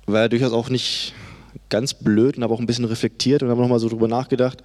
[0.07, 1.12] war ja durchaus auch nicht
[1.68, 4.62] ganz blöd und habe auch ein bisschen reflektiert und habe nochmal so drüber nachgedacht.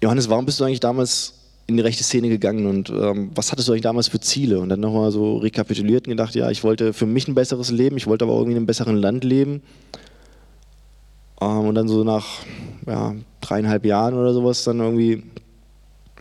[0.00, 1.34] Johannes, warum bist du eigentlich damals
[1.66, 4.60] in die rechte Szene gegangen und ähm, was hattest du eigentlich damals für Ziele?
[4.60, 7.96] Und dann nochmal so rekapituliert und gedacht, ja, ich wollte für mich ein besseres Leben,
[7.96, 9.62] ich wollte aber irgendwie in einem besseren Land leben.
[11.40, 12.26] Ähm, und dann so nach
[12.86, 15.24] ja, dreieinhalb Jahren oder sowas dann irgendwie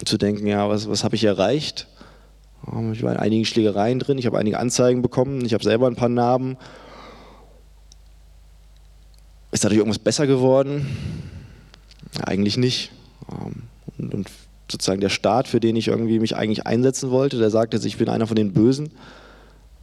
[0.03, 1.87] zu denken, ja, was, was habe ich erreicht?
[2.71, 5.87] Ähm, ich war in einigen Schlägereien drin, ich habe einige Anzeigen bekommen, ich habe selber
[5.87, 6.57] ein paar Narben
[9.65, 10.85] dadurch irgendwas besser geworden?
[12.23, 12.91] Eigentlich nicht.
[13.31, 13.63] Ähm,
[13.97, 14.29] und, und,
[14.71, 17.97] sozusagen der Staat, für den ich irgendwie mich eigentlich einsetzen wollte, der sagt jetzt, ich
[17.97, 18.89] bin einer von den Bösen.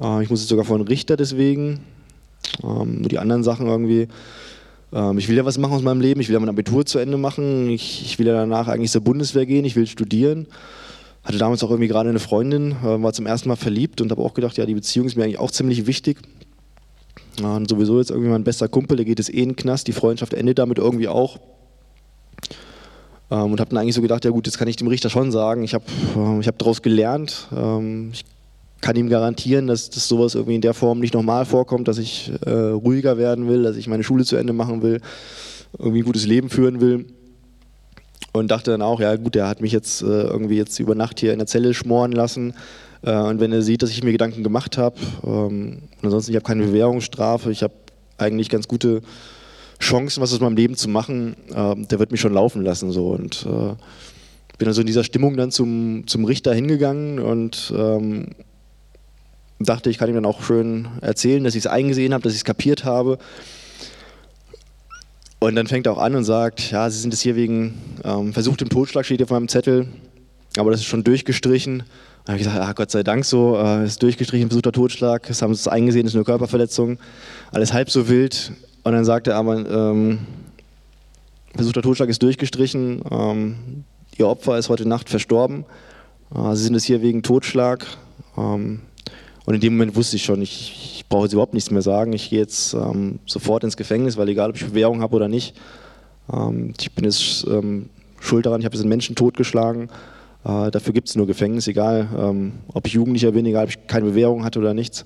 [0.01, 1.81] Äh, ich muss jetzt sogar vor einen Richter deswegen.
[2.65, 4.09] Ähm, nur die anderen Sachen irgendwie.
[4.93, 6.99] Ähm, ich will ja was machen aus meinem Leben, ich will ja mein Abitur zu
[6.99, 10.47] Ende machen, ich, ich will ja danach eigentlich zur Bundeswehr gehen, ich will studieren.
[11.23, 14.35] Hatte damals auch irgendwie gerade eine Freundin, war zum ersten Mal verliebt und habe auch
[14.35, 16.19] gedacht, ja, die Beziehung ist mir eigentlich auch ziemlich wichtig.
[17.41, 19.93] Und sowieso jetzt irgendwie mein bester Kumpel, der geht es eh in den Knast, die
[19.93, 21.39] Freundschaft endet damit irgendwie auch.
[23.31, 25.33] Ähm, und habe dann eigentlich so gedacht, ja gut, jetzt kann ich dem Richter schon
[25.33, 25.85] sagen, ich habe
[26.17, 28.25] ähm, ich hab daraus gelernt, ähm, ich
[28.83, 32.33] kann ihm garantieren, dass, dass sowas irgendwie in der Form nicht nochmal vorkommt, dass ich
[32.45, 35.01] äh, ruhiger werden will, dass ich meine Schule zu Ende machen will,
[35.79, 37.07] irgendwie ein gutes Leben führen will.
[38.35, 41.21] Und dachte dann auch, ja gut, der hat mich jetzt äh, irgendwie jetzt über Nacht
[41.21, 42.55] hier in der Zelle schmoren lassen.
[43.03, 46.47] Äh, und wenn er sieht, dass ich mir Gedanken gemacht habe, ähm, ansonsten, ich habe
[46.47, 47.75] keine Bewährungsstrafe, ich habe
[48.19, 49.03] eigentlich ganz gute
[49.81, 52.93] Chancen, was aus meinem Leben zu machen, äh, der wird mich schon laufen lassen.
[52.93, 53.09] So.
[53.09, 53.75] Und äh,
[54.63, 58.29] bin also in dieser Stimmung dann zum, zum Richter hingegangen und ähm,
[59.59, 62.39] dachte, ich kann ihm dann auch schön erzählen, dass ich es eingesehen habe, dass ich
[62.39, 63.19] es kapiert habe.
[65.41, 68.33] Und dann fängt er auch an und sagt, ja, Sie sind es hier wegen ähm,
[68.33, 69.89] versuchtem Totschlag, steht auf meinem Zettel,
[70.57, 71.83] aber das ist schon durchgestrichen.
[72.27, 75.55] Habe ich gesagt, ah, Gott sei Dank so, äh, ist durchgestrichen, versuchter Totschlag, das haben
[75.55, 76.99] sie eingesehen, ist eine Körperverletzung,
[77.51, 78.53] alles halb so wild.
[78.85, 80.21] Und dann sagt er aber, ähm,
[81.55, 83.85] versuchter Totschlag ist durchgestrichen, ähm,
[84.19, 85.65] Ihr Opfer ist heute Nacht verstorben,
[86.35, 87.87] äh, Sie sind es hier wegen Totschlag.
[88.37, 88.83] Ähm,
[89.45, 92.13] und in dem Moment wusste ich schon, ich, ich brauche jetzt überhaupt nichts mehr sagen.
[92.13, 95.57] Ich gehe jetzt ähm, sofort ins Gefängnis, weil egal, ob ich Bewährung habe oder nicht,
[96.33, 97.89] ähm, ich bin jetzt ähm,
[98.21, 99.89] schuld daran, ich habe jetzt einen Menschen totgeschlagen.
[100.45, 103.87] Äh, dafür gibt es nur Gefängnis, egal, ähm, ob ich Jugendlicher bin, egal, ob ich
[103.87, 105.05] keine Bewährung hatte oder nichts.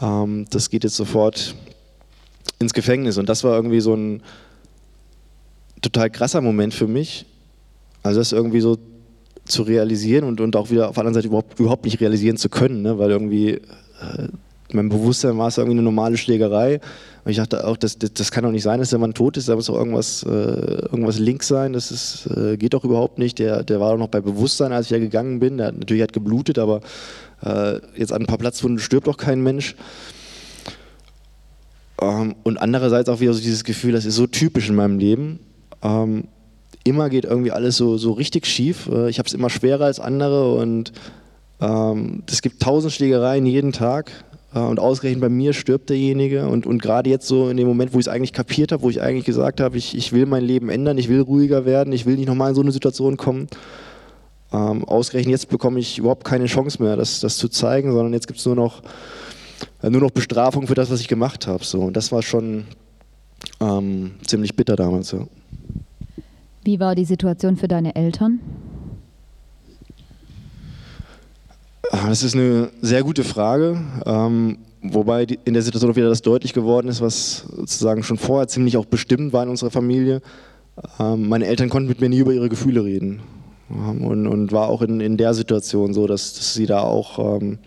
[0.00, 1.54] Ähm, das geht jetzt sofort
[2.58, 3.18] ins Gefängnis.
[3.18, 4.22] Und das war irgendwie so ein
[5.80, 7.26] total krasser Moment für mich.
[8.02, 8.78] Also das irgendwie so
[9.44, 12.48] zu realisieren und, und auch wieder auf der anderen Seite überhaupt, überhaupt nicht realisieren zu
[12.48, 12.98] können, ne?
[12.98, 14.28] weil irgendwie äh,
[14.74, 16.80] mein Bewusstsein war es irgendwie eine normale Schlägerei.
[17.24, 19.36] Und ich dachte auch, das, das, das, kann doch nicht sein, dass der Mann tot
[19.36, 23.18] ist, da muss doch irgendwas, äh, irgendwas links sein, das ist, äh, geht doch überhaupt
[23.18, 23.38] nicht.
[23.38, 25.58] Der, der war doch noch bei Bewusstsein, als ich da gegangen bin.
[25.58, 26.80] Der hat natürlich hat geblutet, aber
[27.42, 29.76] äh, jetzt an ein paar Platzwunden stirbt doch kein Mensch.
[32.00, 35.40] Ähm, und andererseits auch wieder so dieses Gefühl, das ist so typisch in meinem Leben.
[35.82, 36.24] Ähm,
[36.84, 38.88] immer geht irgendwie alles so, so richtig schief.
[38.90, 40.92] Äh, ich habe es immer schwerer als andere und
[41.60, 44.12] ähm, es gibt tausend Schlägereien jeden Tag
[44.58, 47.98] und ausgerechnet bei mir stirbt derjenige und, und gerade jetzt so in dem Moment, wo
[47.98, 50.68] ich es eigentlich kapiert habe, wo ich eigentlich gesagt habe, ich, ich will mein Leben
[50.68, 53.46] ändern, ich will ruhiger werden, ich will nicht nochmal in so eine Situation kommen.
[54.52, 58.26] Ähm, ausgerechnet jetzt bekomme ich überhaupt keine Chance mehr, das, das zu zeigen, sondern jetzt
[58.26, 58.82] gibt es nur noch,
[59.82, 61.62] äh, nur noch Bestrafung für das, was ich gemacht habe.
[61.62, 61.82] So.
[61.82, 62.64] Und das war schon
[63.60, 65.12] ähm, ziemlich bitter damals.
[65.12, 65.26] Ja.
[66.64, 68.40] Wie war die Situation für deine Eltern?
[71.79, 73.80] Ah, das ist eine sehr gute Frage.
[74.06, 78.48] Ähm, wobei in der Situation auch wieder das deutlich geworden ist, was sozusagen schon vorher
[78.48, 80.22] ziemlich auch bestimmt war in unserer Familie.
[80.98, 83.20] Ähm, meine Eltern konnten mit mir nie über ihre Gefühle reden.
[83.70, 87.40] Ähm, und, und, war auch in, in der Situation so, dass, dass sie da auch
[87.40, 87.58] ähm,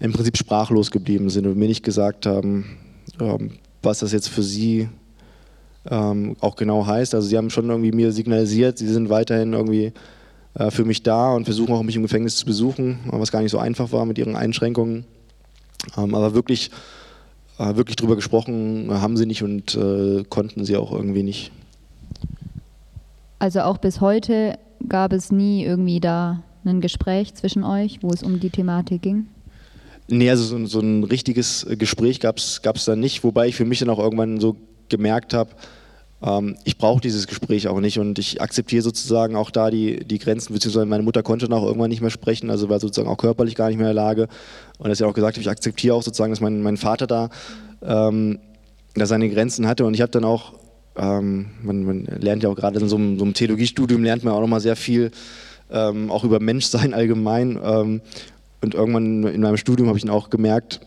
[0.00, 2.78] im Prinzip sprachlos geblieben sind und mir nicht gesagt haben,
[3.20, 4.88] ähm, was das jetzt für sie
[5.90, 7.14] ähm, auch genau heißt.
[7.14, 9.92] Also sie haben schon irgendwie mir signalisiert, sie sind weiterhin irgendwie
[10.54, 13.50] äh, für mich da und versuchen auch mich im Gefängnis zu besuchen, was gar nicht
[13.50, 15.04] so einfach war mit ihren Einschränkungen.
[15.96, 16.70] Ähm, aber wirklich,
[17.58, 21.50] äh, wirklich drüber gesprochen haben sie nicht und äh, konnten sie auch irgendwie nicht.
[23.38, 28.22] Also auch bis heute gab es nie irgendwie da ein Gespräch zwischen euch, wo es
[28.22, 29.26] um die Thematik ging?
[30.08, 33.78] Nee, also so, so ein richtiges Gespräch gab es da nicht, wobei ich für mich
[33.78, 34.56] dann auch irgendwann so
[34.88, 35.50] gemerkt habe,
[36.24, 40.18] ähm, ich brauche dieses Gespräch auch nicht und ich akzeptiere sozusagen auch da die, die
[40.18, 43.18] Grenzen, beziehungsweise meine Mutter konnte dann auch irgendwann nicht mehr sprechen, also war sozusagen auch
[43.18, 44.28] körperlich gar nicht mehr in der Lage.
[44.78, 47.30] Und dass ich auch gesagt ich akzeptiere auch sozusagen, dass mein, mein Vater da
[47.82, 48.38] ähm,
[48.94, 50.54] da seine Grenzen hatte und ich habe dann auch,
[50.96, 54.32] ähm, man, man, lernt ja auch gerade in so einem, so einem Theologiestudium, lernt man
[54.32, 55.10] auch nochmal sehr viel,
[55.70, 57.58] ähm, auch über Menschsein allgemein.
[57.62, 58.00] Ähm,
[58.62, 60.80] und irgendwann in meinem Studium habe ich dann auch gemerkt,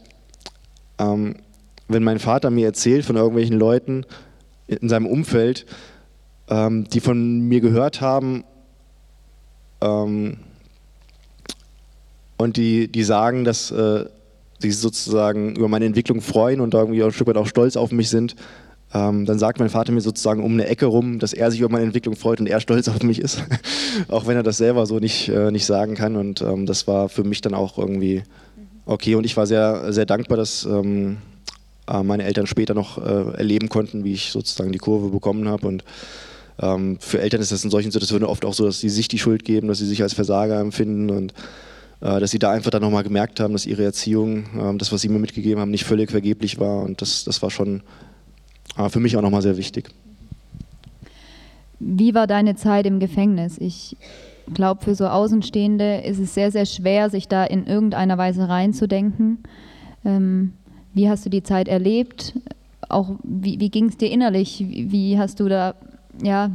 [0.97, 1.36] ähm,
[1.89, 4.06] wenn mein Vater mir erzählt von irgendwelchen Leuten
[4.68, 5.66] in seinem Umfeld,
[6.50, 8.44] ähm, die von mir gehört haben
[9.82, 10.38] ähm,
[12.38, 14.06] und die, die sagen, dass äh,
[14.60, 18.10] sie sozusagen über meine Entwicklung freuen und irgendwie ein Stück weit auch stolz auf mich
[18.10, 18.36] sind,
[18.94, 21.70] ähm, dann sagt mein Vater mir sozusagen um eine Ecke rum, dass er sich über
[21.70, 23.44] meine Entwicklung freut und er stolz auf mich ist,
[24.08, 26.16] auch wenn er das selber so nicht, äh, nicht sagen kann.
[26.16, 28.24] Und ähm, das war für mich dann auch irgendwie
[28.86, 29.16] okay.
[29.16, 31.37] Und ich war sehr, sehr dankbar, dass ähm, äh,
[32.04, 35.67] meine Eltern später noch äh, erleben konnten, wie ich sozusagen die Kurve bekommen habe.
[35.67, 35.84] Und
[36.60, 39.19] ähm, für Eltern ist das in solchen Situationen oft auch so, dass sie sich die
[39.19, 41.34] Schuld geben, dass sie sich als Versager empfinden und
[42.02, 45.02] äh, dass sie da einfach dann nochmal gemerkt haben, dass ihre Erziehung, ähm, das, was
[45.02, 46.84] sie mir mitgegeben haben, nicht völlig vergeblich war.
[46.84, 47.82] Und das, das war schon
[48.78, 49.89] äh, für mich auch nochmal sehr wichtig.
[51.80, 53.58] Wie war deine Zeit im Gefängnis?
[53.60, 53.95] Ich
[54.54, 59.43] glaube, für so Außenstehende ist es sehr, sehr schwer, sich da in irgendeiner Weise reinzudenken.
[60.06, 60.54] Ähm,
[60.98, 62.34] wie hast du die Zeit erlebt?
[62.90, 64.60] Auch wie, wie ging es dir innerlich?
[64.60, 65.76] Wie, wie, hast du da
[66.22, 66.52] ja,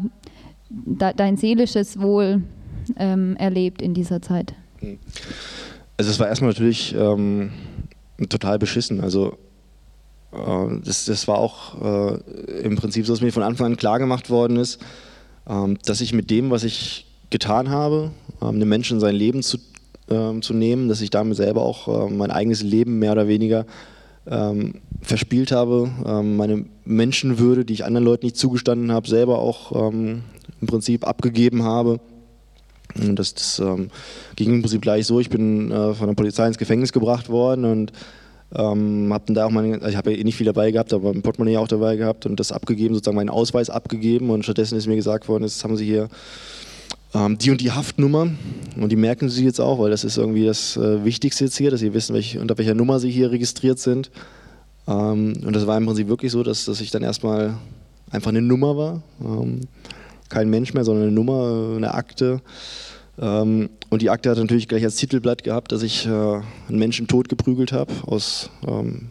[0.68, 2.42] da, dein seelisches Wohl
[2.96, 4.54] ähm, erlebt in dieser Zeit?
[5.96, 7.52] Also es war erstmal natürlich ähm,
[8.28, 9.00] total beschissen.
[9.00, 9.38] Also
[10.32, 13.98] äh, das, das war auch äh, im Prinzip so, dass mir von Anfang an klar
[13.98, 14.80] gemacht worden ist,
[15.46, 19.58] äh, dass ich mit dem, was ich getan habe, ähm, einem Menschen sein Leben zu,
[20.10, 23.66] ähm, zu nehmen, dass ich damit selber auch äh, mein eigenes Leben mehr oder weniger
[24.26, 29.90] ähm, verspielt habe, ähm, meine Menschenwürde, die ich anderen Leuten nicht zugestanden habe, selber auch
[29.90, 30.22] ähm,
[30.60, 32.00] im Prinzip abgegeben habe.
[32.94, 33.90] Und das, das ähm,
[34.36, 37.64] ging im Prinzip gleich so, ich bin äh, von der Polizei ins Gefängnis gebracht worden
[37.64, 37.92] und
[38.54, 40.92] Ähm, hab dann da auch meine, also ich habe ja eh nicht viel dabei gehabt,
[40.92, 44.76] aber mein Portemonnaie auch dabei gehabt und das abgegeben, sozusagen meinen Ausweis abgegeben und stattdessen
[44.76, 46.10] ist mir gesagt worden, jetzt haben sie hier
[47.14, 48.30] ähm, die und die Haftnummer
[48.76, 51.70] und die merken sie jetzt auch, weil das ist irgendwie das äh, Wichtigste jetzt hier,
[51.70, 54.10] dass sie wissen, welch, unter welcher Nummer sie hier registriert sind.
[54.88, 57.54] Ähm, und das war im Prinzip wirklich so, dass, dass ich dann erstmal
[58.10, 59.02] einfach eine Nummer war.
[59.20, 59.60] Ähm,
[60.28, 62.40] kein Mensch mehr, sondern eine Nummer, eine Akte.
[63.18, 67.08] Ähm, und die Akte hat natürlich gleich als Titelblatt gehabt, dass ich äh, einen Menschen
[67.08, 69.08] tot geprügelt habe, aus, ähm,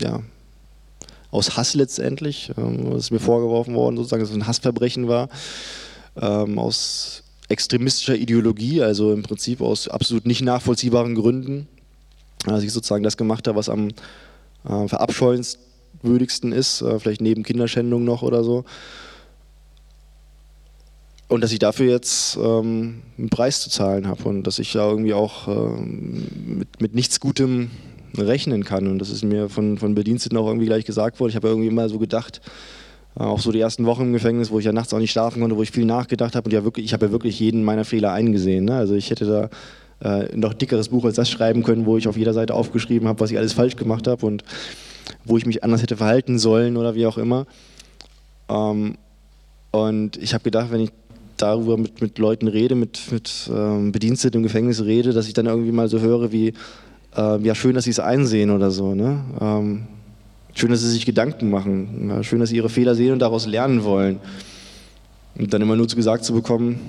[0.00, 0.20] ja,
[1.32, 2.52] aus Hass letztendlich.
[2.56, 5.28] Ähm, ist mir vorgeworfen worden, sozusagen, dass es ein Hassverbrechen war
[6.20, 11.68] ähm, aus extremistischer Ideologie, also im Prinzip aus absolut nicht nachvollziehbaren Gründen.
[12.44, 13.88] Dass ich sozusagen das gemacht habe, was am
[14.68, 18.64] äh, verabscheuenswürdigsten ist, äh, vielleicht neben Kinderschändung noch oder so.
[21.28, 24.88] Und dass ich dafür jetzt ähm, einen Preis zu zahlen habe und dass ich da
[24.88, 26.26] irgendwie auch ähm,
[26.58, 27.70] mit, mit nichts Gutem
[28.16, 28.86] rechnen kann.
[28.86, 31.30] Und das ist mir von, von Bediensteten auch irgendwie gleich gesagt worden.
[31.30, 32.50] Ich habe irgendwie immer so gedacht, äh,
[33.16, 35.56] auch so die ersten Wochen im Gefängnis, wo ich ja nachts auch nicht schlafen konnte,
[35.56, 38.12] wo ich viel nachgedacht habe und ja wirklich, ich habe ja wirklich jeden meiner Fehler
[38.12, 38.66] eingesehen.
[38.66, 38.76] Ne?
[38.76, 39.50] Also ich hätte
[40.00, 43.08] da äh, noch dickeres Buch als das schreiben können, wo ich auf jeder Seite aufgeschrieben
[43.08, 44.44] habe, was ich alles falsch gemacht habe und
[45.24, 47.46] wo ich mich anders hätte verhalten sollen oder wie auch immer.
[48.50, 48.96] Ähm,
[49.70, 50.90] und ich habe gedacht, wenn ich
[51.38, 55.46] darüber mit, mit Leuten rede, mit, mit ähm, Bediensteten im Gefängnis rede, dass ich dann
[55.46, 56.52] irgendwie mal so höre wie,
[57.16, 58.94] äh, ja schön, dass sie es einsehen oder so.
[58.94, 59.24] Ne?
[59.40, 59.86] Ähm,
[60.56, 62.18] Schön, dass sie sich Gedanken machen.
[62.22, 64.20] Schön, dass sie ihre Fehler sehen und daraus lernen wollen.
[65.34, 66.80] Und dann immer nur zu gesagt zu bekommen,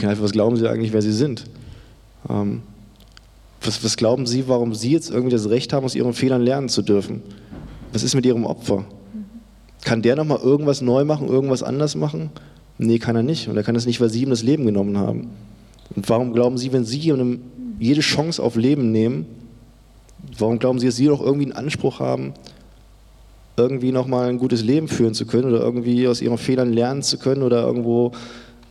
[0.00, 1.46] was glauben Sie eigentlich, wer Sie sind?
[2.30, 2.62] Ähm,
[3.60, 6.68] was, was, glauben Sie, warum Sie jetzt irgendwie das Recht haben, aus Ihren Fehlern lernen
[6.68, 7.22] zu dürfen?
[7.92, 8.84] Was ist mit Ihrem Opfer?
[9.82, 12.30] Kann der nochmal irgendwas neu machen, irgendwas anders machen?
[12.76, 13.48] Nee, kann er nicht.
[13.48, 15.30] Und er kann es nicht, weil Sie ihm das Leben genommen haben.
[15.96, 17.40] Und warum glauben Sie, wenn Sie ihm
[17.80, 19.26] jede Chance auf Leben nehmen,
[20.38, 22.34] Warum glauben Sie, dass Sie doch irgendwie einen Anspruch haben,
[23.56, 27.18] irgendwie nochmal ein gutes Leben führen zu können oder irgendwie aus Ihren Fehlern lernen zu
[27.18, 28.12] können oder irgendwo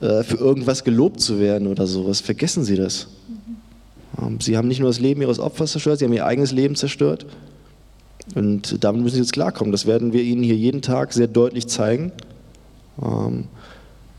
[0.01, 2.21] äh, für irgendwas gelobt zu werden oder sowas?
[2.21, 3.07] Vergessen Sie das.
[4.19, 4.39] Mhm.
[4.39, 7.25] Sie haben nicht nur das Leben Ihres Opfers zerstört, Sie haben Ihr eigenes Leben zerstört.
[8.35, 9.71] Und damit müssen Sie jetzt klarkommen.
[9.71, 12.11] Das werden wir Ihnen hier jeden Tag sehr deutlich zeigen.
[13.01, 13.45] Ähm,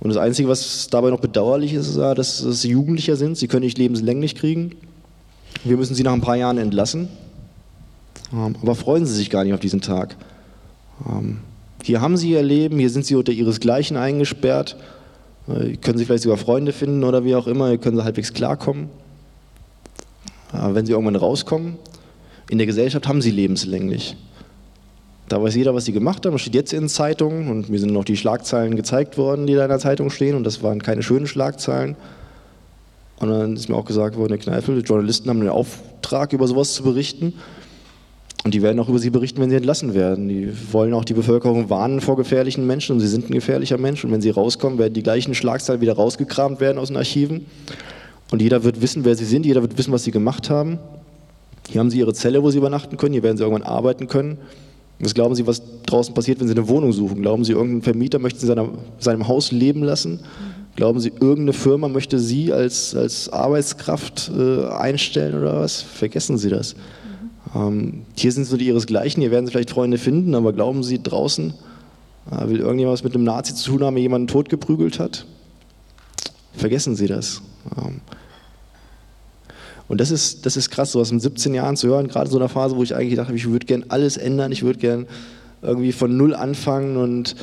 [0.00, 3.36] und das Einzige, was dabei noch bedauerlich ist, ist, dass Sie Jugendlicher sind.
[3.36, 4.72] Sie können nicht lebenslänglich kriegen.
[5.64, 7.08] Wir müssen sie nach ein paar Jahren entlassen.
[8.32, 10.16] Ähm, aber freuen Sie sich gar nicht auf diesen Tag.
[11.08, 11.38] Ähm,
[11.82, 14.76] hier haben Sie Ihr Leben, hier sind Sie unter Ihresgleichen eingesperrt.
[15.48, 18.32] Äh, können Sie vielleicht sogar Freunde finden oder wie auch immer, hier können Sie halbwegs
[18.32, 18.88] klarkommen.
[20.52, 21.76] wenn Sie irgendwann rauskommen,
[22.48, 24.16] in der Gesellschaft haben Sie lebenslänglich.
[25.28, 26.32] Da weiß jeder, was Sie gemacht haben.
[26.32, 29.64] Das steht jetzt in Zeitungen und mir sind noch die Schlagzeilen gezeigt worden, die da
[29.64, 31.96] in der Zeitung stehen und das waren keine schönen Schlagzeilen.
[33.20, 36.46] Und dann ist mir auch gesagt worden, der Kneipe, die Journalisten haben den Auftrag, über
[36.46, 37.34] sowas zu berichten.
[38.44, 40.28] Und die werden auch über sie berichten, wenn sie entlassen werden.
[40.28, 44.04] Die wollen auch die Bevölkerung warnen vor gefährlichen Menschen und sie sind ein gefährlicher Mensch.
[44.04, 47.46] Und wenn sie rauskommen, werden die gleichen Schlagzeilen wieder rausgekramt werden aus den Archiven.
[48.30, 50.78] Und jeder wird wissen, wer sie sind, jeder wird wissen, was sie gemacht haben.
[51.68, 54.38] Hier haben sie ihre Zelle, wo sie übernachten können, hier werden sie irgendwann arbeiten können.
[55.00, 57.22] Was glauben Sie, was draußen passiert, wenn Sie eine Wohnung suchen?
[57.22, 60.20] Glauben Sie, irgendein Vermieter möchte in seiner, seinem Haus leben lassen?
[60.78, 65.82] Glauben Sie, irgendeine Firma möchte Sie als, als Arbeitskraft äh, einstellen oder was?
[65.82, 66.76] Vergessen Sie das.
[66.76, 67.60] Mhm.
[67.60, 71.02] Ähm, hier sind so die Ihresgleichen, hier werden Sie vielleicht Freunde finden, aber glauben Sie,
[71.02, 71.52] draußen
[72.30, 75.26] äh, will irgendjemand was mit einem Nazi zu tun haben, der jemanden totgeprügelt hat?
[76.52, 77.42] Vergessen Sie das.
[77.76, 78.00] Ähm,
[79.88, 82.38] und das ist, das ist krass, sowas mit 17 Jahren zu hören, gerade in so
[82.38, 85.06] einer Phase, wo ich eigentlich dachte, ich würde gerne alles ändern, ich würde gerne
[85.60, 87.34] irgendwie von Null anfangen und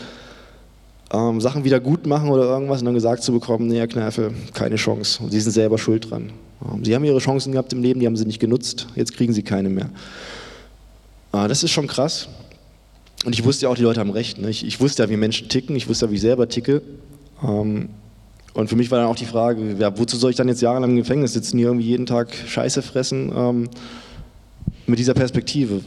[1.14, 4.34] ähm, Sachen wieder gut machen oder irgendwas und dann gesagt zu bekommen, nee, Herr Kneifel,
[4.54, 5.24] keine Chance.
[5.24, 6.32] Und Sie sind selber schuld dran.
[6.64, 9.34] Ähm, Sie haben Ihre Chancen gehabt im Leben, die haben Sie nicht genutzt, jetzt kriegen
[9.34, 9.90] Sie keine mehr.
[11.34, 12.28] Äh, das ist schon krass.
[13.26, 14.40] Und ich wusste ja auch, die Leute haben recht.
[14.40, 14.50] Ne?
[14.50, 16.82] Ich, ich, wusste ja, wie Menschen ticken, ich wusste ja, wie ich selber ticke.
[17.44, 17.90] Ähm,
[18.54, 20.92] und für mich war dann auch die Frage, ja, wozu soll ich dann jetzt jahrelang
[20.92, 23.70] im Gefängnis sitzen, hier irgendwie jeden Tag Scheiße fressen, ähm,
[24.88, 25.82] mit dieser Perspektive.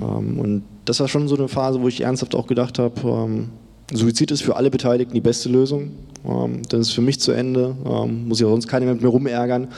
[0.00, 3.50] Ähm, und das war schon so eine Phase, wo ich ernsthaft auch gedacht habe, ähm,
[3.92, 5.90] Suizid ist für alle Beteiligten die beste Lösung.
[6.24, 9.08] Ähm, dann ist für mich zu Ende, ähm, muss ja sonst keiner mehr mit mir
[9.08, 9.68] rumärgern.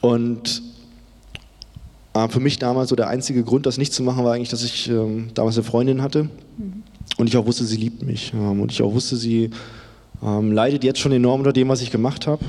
[0.00, 0.62] Und
[2.14, 4.64] äh, für mich damals so der einzige Grund, das nicht zu machen, war eigentlich, dass
[4.64, 6.82] ich ähm, damals eine Freundin hatte mhm.
[7.16, 8.32] und ich auch wusste, sie liebt mich.
[8.34, 9.50] Ähm, und ich auch wusste, sie
[10.22, 12.44] ähm, leidet jetzt schon enorm unter dem, was ich gemacht habe.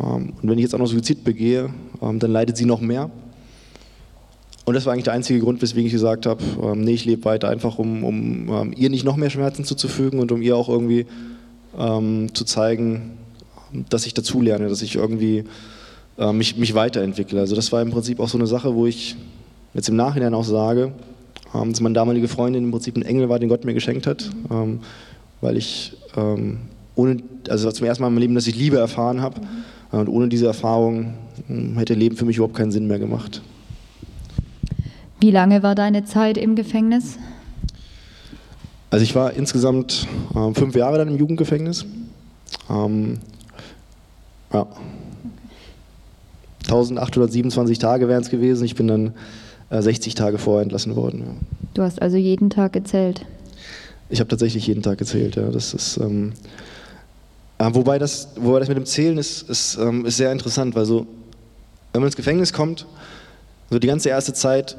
[0.00, 1.70] Ähm, und wenn ich jetzt auch noch Suizid begehe,
[2.00, 3.10] dann leidet sie noch mehr.
[4.68, 7.24] Und das war eigentlich der einzige Grund, weswegen ich gesagt habe, ähm, nee, ich lebe
[7.24, 10.68] weiter, einfach um, um ähm, ihr nicht noch mehr Schmerzen zuzufügen und um ihr auch
[10.68, 11.06] irgendwie
[11.78, 13.12] ähm, zu zeigen,
[13.88, 15.44] dass ich dazulerne, dass ich irgendwie
[16.18, 17.40] äh, mich, mich weiterentwickle.
[17.40, 19.16] Also das war im Prinzip auch so eine Sache, wo ich
[19.72, 20.92] jetzt im Nachhinein auch sage,
[21.54, 24.28] ähm, dass meine damalige Freundin im Prinzip ein Engel war, den Gott mir geschenkt hat,
[24.50, 24.80] ähm,
[25.40, 26.58] weil ich ähm,
[26.94, 29.40] ohne, also zum ersten Mal in meinem Leben, dass ich Liebe erfahren habe
[29.92, 31.14] und ohne diese Erfahrung
[31.46, 33.40] hm, hätte Leben für mich überhaupt keinen Sinn mehr gemacht.
[35.20, 37.18] Wie lange war deine Zeit im Gefängnis?
[38.90, 41.84] Also ich war insgesamt äh, fünf Jahre dann im Jugendgefängnis.
[42.70, 43.18] Ähm,
[44.52, 44.66] ja.
[46.64, 48.64] 1827 Tage wären es gewesen.
[48.64, 49.14] Ich bin dann
[49.70, 51.20] äh, 60 Tage vorher entlassen worden.
[51.20, 51.34] Ja.
[51.74, 53.24] Du hast also jeden Tag gezählt?
[54.10, 55.50] Ich habe tatsächlich jeden Tag gezählt, ja.
[55.50, 56.32] Das ist, ähm,
[57.58, 60.86] äh, wobei, das, wobei das mit dem Zählen ist, ist, ähm, ist sehr interessant, weil
[60.86, 61.06] so,
[61.92, 62.86] wenn man ins Gefängnis kommt,
[63.70, 64.76] so die ganze erste Zeit,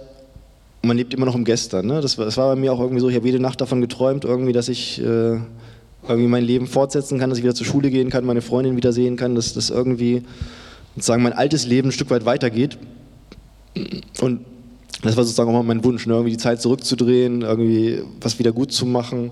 [0.82, 1.88] man lebt immer noch im Gestern.
[1.88, 2.02] Ne?
[2.02, 4.54] Das, das, war bei mir auch irgendwie so, ich habe jede Nacht davon geträumt, irgendwie,
[4.54, 5.38] dass ich äh,
[6.08, 9.18] irgendwie mein Leben fortsetzen kann, dass ich wieder zur Schule gehen kann, meine Freundin wiedersehen
[9.18, 10.24] kann, dass das irgendwie
[10.96, 12.78] sozusagen mein altes Leben ein Stück weit weitergeht.
[14.22, 14.42] Und
[15.04, 16.14] das war sozusagen auch mal mein Wunsch, ne?
[16.14, 19.32] irgendwie die Zeit zurückzudrehen, irgendwie was wieder gut zu machen,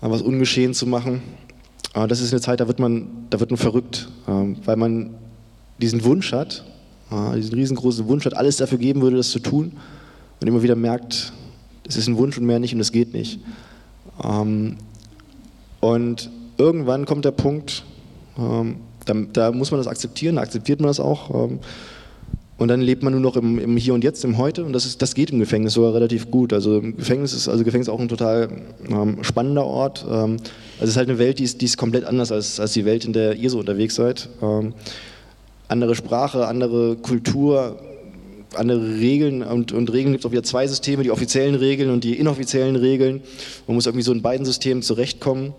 [0.00, 1.22] was ungeschehen zu machen.
[1.92, 5.10] Aber das ist eine Zeit, da wird man, da wird man verrückt, ähm, weil man
[5.80, 6.64] diesen Wunsch hat,
[7.36, 9.72] diesen riesengroßen Wunsch hat, alles dafür geben würde, das zu tun
[10.42, 11.32] und immer wieder merkt,
[11.86, 13.38] es ist ein Wunsch und mehr nicht und es geht nicht.
[14.22, 14.76] Ähm,
[15.80, 17.84] und irgendwann kommt der Punkt,
[18.36, 18.76] ähm,
[19.06, 21.48] da, da, muss man das akzeptieren, da akzeptiert man das auch.
[21.48, 21.60] Ähm,
[22.58, 24.64] und dann lebt man nur noch im, im, Hier und Jetzt, im Heute.
[24.64, 26.52] Und das, ist, das geht im Gefängnis sogar relativ gut.
[26.52, 28.48] Also Gefängnis ist also Gefängnis auch ein total
[29.22, 30.04] spannender Ort.
[30.04, 30.38] Also
[30.80, 33.04] es ist halt eine Welt, die ist, die ist komplett anders als, als die Welt,
[33.04, 34.28] in der ihr so unterwegs seid.
[35.66, 37.80] Andere Sprache, andere Kultur,
[38.56, 42.04] andere Regeln und, und Regeln gibt es auch wieder zwei Systeme, die offiziellen Regeln und
[42.04, 43.22] die inoffiziellen Regeln.
[43.66, 45.54] Man muss irgendwie so in beiden Systemen zurechtkommen.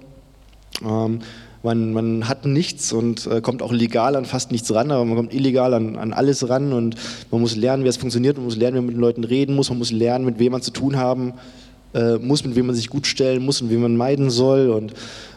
[0.84, 1.20] Ähm,
[1.64, 5.16] man, man, hat nichts und äh, kommt auch legal an fast nichts ran, aber man
[5.16, 6.96] kommt illegal an, an, alles ran und
[7.32, 9.56] man muss lernen, wie es funktioniert, man muss lernen, wie man mit den Leuten reden
[9.56, 11.34] muss, man muss lernen, mit wem man zu tun haben
[11.94, 14.94] äh, muss, mit wem man sich gut stellen muss und wen man meiden soll und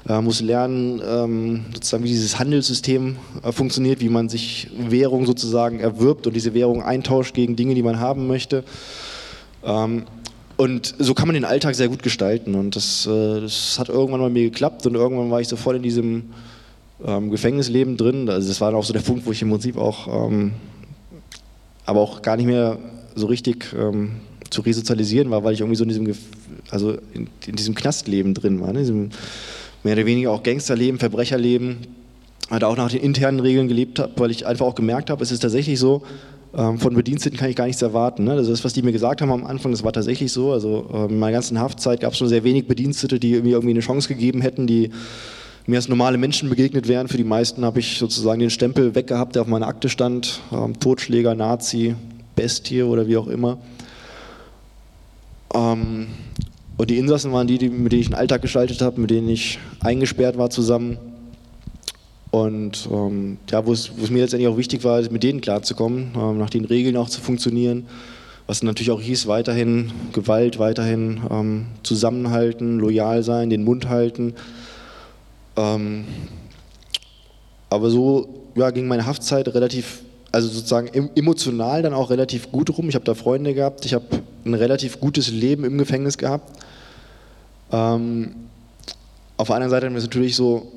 [0.08, 5.80] äh, muss lernen, ähm, sozusagen, wie dieses Handelssystem äh, funktioniert, wie man sich Währung sozusagen
[5.80, 8.64] erwirbt und diese Währung eintauscht gegen Dinge, die man haben möchte.
[9.64, 10.04] Ähm,
[10.56, 14.20] und so kann man den Alltag sehr gut gestalten und das, äh, das hat irgendwann
[14.20, 16.30] bei mir geklappt und irgendwann war ich sofort in diesem
[17.04, 18.30] ähm, Gefängnisleben drin.
[18.30, 20.52] Also das war dann auch so der Punkt, wo ich im Prinzip auch, ähm,
[21.84, 22.78] aber auch gar nicht mehr
[23.14, 24.12] so richtig ähm,
[24.56, 26.12] zu resozialisieren war, weil ich irgendwie so in diesem,
[26.70, 28.80] also in, in diesem Knastleben drin war, ne?
[28.80, 29.10] diesem
[29.84, 31.78] mehr oder weniger auch Gangsterleben, Verbrecherleben,
[32.50, 35.30] halt auch nach den internen Regeln gelebt habe, weil ich einfach auch gemerkt habe, es
[35.30, 36.02] ist tatsächlich so,
[36.56, 38.24] ähm, von Bediensteten kann ich gar nichts erwarten.
[38.24, 38.32] Ne?
[38.32, 40.52] Also das, was die mir gesagt haben am Anfang, das war tatsächlich so.
[40.52, 43.70] Also ähm, in meiner ganzen Haftzeit gab es schon sehr wenig Bedienstete, die mir irgendwie
[43.70, 44.90] eine Chance gegeben hätten, die
[45.66, 47.08] mir als normale Menschen begegnet wären.
[47.08, 50.40] Für die meisten habe ich sozusagen den Stempel weggehabt, der auf meiner Akte stand.
[50.52, 51.94] Ähm, Totschläger, Nazi,
[52.36, 53.58] Bestie oder wie auch immer.
[55.56, 56.06] Ähm,
[56.76, 59.28] und die Insassen waren die, die, mit denen ich einen Alltag gestaltet habe, mit denen
[59.28, 60.98] ich eingesperrt war zusammen.
[62.30, 66.50] Und ähm, ja, wo es mir letztendlich auch wichtig war, mit denen klarzukommen, ähm, nach
[66.50, 67.86] den Regeln auch zu funktionieren.
[68.46, 74.34] Was natürlich auch hieß, weiterhin Gewalt, weiterhin ähm, zusammenhalten, loyal sein, den Mund halten.
[75.56, 76.04] Ähm,
[77.70, 80.02] aber so ja, ging meine Haftzeit relativ
[80.36, 82.90] also sozusagen emotional dann auch relativ gut rum.
[82.90, 84.04] Ich habe da Freunde gehabt, ich habe
[84.44, 86.62] ein relativ gutes Leben im Gefängnis gehabt.
[87.72, 88.34] Ähm,
[89.38, 90.70] auf der anderen Seite ist natürlich so,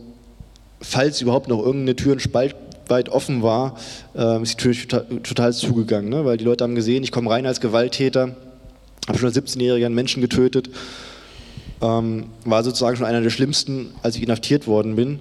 [0.80, 2.56] falls überhaupt noch irgendeine Tür ein Spalt
[2.88, 3.76] weit offen war,
[4.16, 6.24] äh, ist die Tür total, total zugegangen, ne?
[6.24, 8.38] weil die Leute haben gesehen, ich komme rein als Gewalttäter,
[9.10, 10.70] habe schon als 17-Jähriger einen Menschen getötet,
[11.82, 15.20] ähm, war sozusagen schon einer der schlimmsten, als ich inhaftiert worden bin.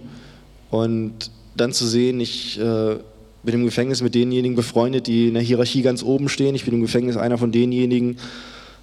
[0.70, 2.98] Und dann zu sehen, ich äh,
[3.42, 6.54] bin im Gefängnis mit denjenigen befreundet, die in der Hierarchie ganz oben stehen.
[6.54, 8.16] Ich bin im Gefängnis einer von denjenigen,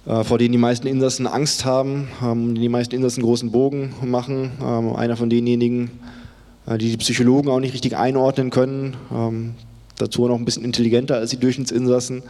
[0.06, 4.52] äh, vor denen die meisten Insassen Angst haben, ähm, die meisten Insassen großen Bogen machen.
[4.62, 5.90] Ähm, einer von denjenigen,
[6.66, 8.96] äh, die die Psychologen auch nicht richtig einordnen können.
[9.12, 9.54] Ähm,
[9.98, 12.22] dazu noch ein bisschen intelligenter als die Durchschnittsinsassen.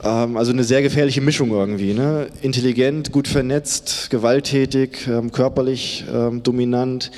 [0.00, 1.92] Also eine sehr gefährliche Mischung irgendwie.
[1.92, 2.28] Ne?
[2.42, 6.04] Intelligent, gut vernetzt, gewalttätig, körperlich
[6.44, 7.10] dominant.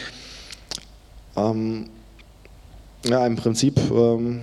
[3.09, 4.43] Ja, im Prinzip ähm,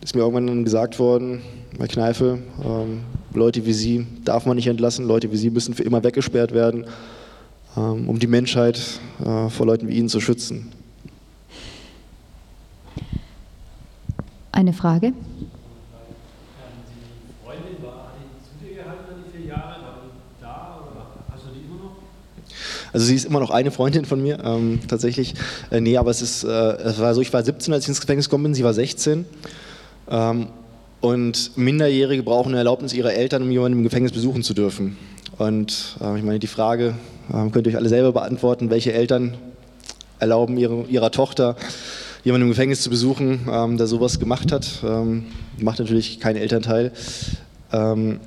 [0.00, 1.42] ist mir irgendwann gesagt worden,
[1.78, 3.02] bei Kneife, ähm,
[3.34, 6.86] Leute wie Sie darf man nicht entlassen, Leute wie Sie müssen für immer weggesperrt werden,
[7.76, 8.80] ähm, um die Menschheit
[9.24, 10.72] äh, vor Leuten wie Ihnen zu schützen.
[14.50, 15.12] Eine Frage?
[22.92, 25.34] Also sie ist immer noch eine Freundin von mir, ähm, tatsächlich.
[25.70, 28.00] Äh, nee, aber es ist, äh, es war so, ich war 17, als ich ins
[28.00, 29.24] Gefängnis gekommen bin, sie war 16.
[30.10, 30.46] Ähm,
[31.00, 34.96] und Minderjährige brauchen eine Erlaubnis ihrer Eltern, um jemanden im Gefängnis besuchen zu dürfen.
[35.36, 36.94] Und äh, ich meine, die Frage
[37.28, 39.34] äh, könnt ihr euch alle selber beantworten, welche Eltern
[40.18, 41.56] erlauben ihre, ihrer Tochter,
[42.24, 44.68] jemanden im Gefängnis zu besuchen, ähm, der sowas gemacht hat.
[44.84, 45.26] Ähm,
[45.60, 46.92] macht natürlich kein Elternteil.
[47.72, 48.18] Ähm,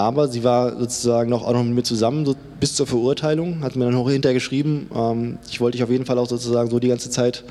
[0.00, 3.76] aber sie war sozusagen noch, auch noch mit mir zusammen so bis zur Verurteilung, hat
[3.76, 6.78] mir dann auch hinterher geschrieben, ähm, ich wollte dich auf jeden Fall auch sozusagen so
[6.78, 7.44] die ganze Zeit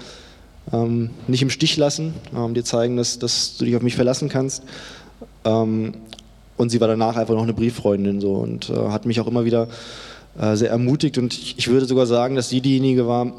[0.72, 4.30] ähm, nicht im Stich lassen, ähm, dir zeigen, dass, dass, du dich auf mich verlassen
[4.30, 4.64] kannst.
[5.46, 5.94] Ähm,
[6.58, 9.46] und sie war danach einfach noch eine Brieffreundin so und äh, hat mich auch immer
[9.46, 9.70] wieder
[10.38, 13.32] äh, sehr ermutigt und ich, ich, würde sogar sagen, dass sie diejenige war,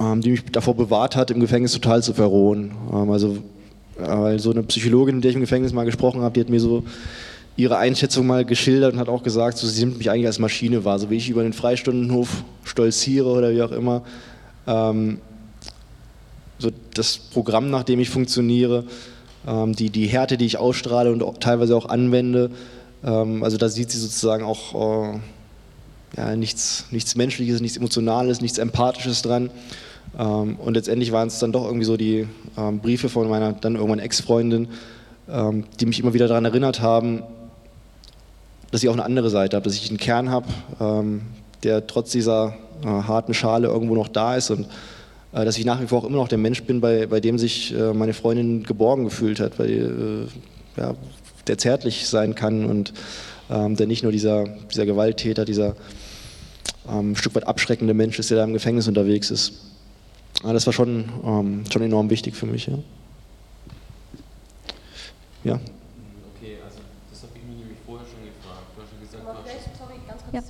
[0.00, 2.72] ähm, die mich davor bewahrt hat, im Gefängnis total zu verrohen.
[2.92, 3.36] Ähm, also
[3.98, 6.60] äh, so eine Psychologin, mit der ich im Gefängnis mal gesprochen habe, die hat mir
[6.60, 6.84] so
[7.56, 10.84] ihre Einschätzung mal geschildert und hat auch gesagt, so, sie nimmt mich eigentlich als Maschine
[10.84, 14.02] wahr, so wie ich über den Freistundenhof stolziere oder wie auch immer.
[14.66, 15.18] Ähm,
[16.58, 18.84] so das Programm, nach dem ich funktioniere,
[19.46, 22.50] ähm, die, die Härte, die ich ausstrahle und auch, teilweise auch anwende.
[23.04, 25.18] Ähm, also da sieht sie sozusagen auch äh,
[26.16, 29.50] ja, nichts, nichts Menschliches, nichts Emotionales, nichts Empathisches dran.
[30.18, 32.26] Ähm, und letztendlich waren es dann doch irgendwie so die
[32.56, 34.68] ähm, Briefe von meiner dann irgendwann Ex-Freundin,
[35.28, 37.22] ähm, die mich immer wieder daran erinnert haben,
[38.76, 40.48] dass ich auch eine andere Seite habe, dass ich einen Kern habe,
[40.80, 41.22] ähm,
[41.62, 44.66] der trotz dieser äh, harten Schale irgendwo noch da ist und
[45.32, 47.38] äh, dass ich nach wie vor auch immer noch der Mensch bin, bei, bei dem
[47.38, 50.26] sich äh, meine Freundin geborgen gefühlt hat, bei, äh,
[50.76, 50.94] ja,
[51.46, 52.92] der zärtlich sein kann und
[53.48, 55.74] ähm, der nicht nur dieser, dieser Gewalttäter, dieser
[56.86, 59.54] ähm, Stück weit abschreckende Mensch ist, der da im Gefängnis unterwegs ist.
[60.42, 62.66] Aber das war schon, ähm, schon enorm wichtig für mich.
[62.66, 62.78] Ja.
[65.44, 65.54] ja.
[65.54, 66.78] Okay, also
[67.10, 68.66] das habe ich mir nämlich vorher schon gefragt.
[68.76, 70.34] Du hast ja gesagt, du hast sorry, ganz kurz.
[70.34, 70.46] Ja.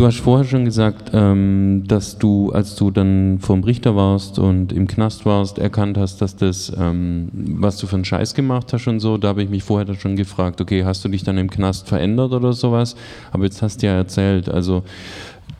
[0.00, 4.72] Du hast vorher schon gesagt, ähm, dass du, als du dann vorm Richter warst und
[4.72, 8.86] im Knast warst, erkannt hast, dass das, ähm, was du für einen Scheiß gemacht hast
[8.86, 11.36] und so, da habe ich mich vorher dann schon gefragt, okay, hast du dich dann
[11.36, 12.96] im Knast verändert oder sowas?
[13.30, 14.84] Aber jetzt hast du ja erzählt, also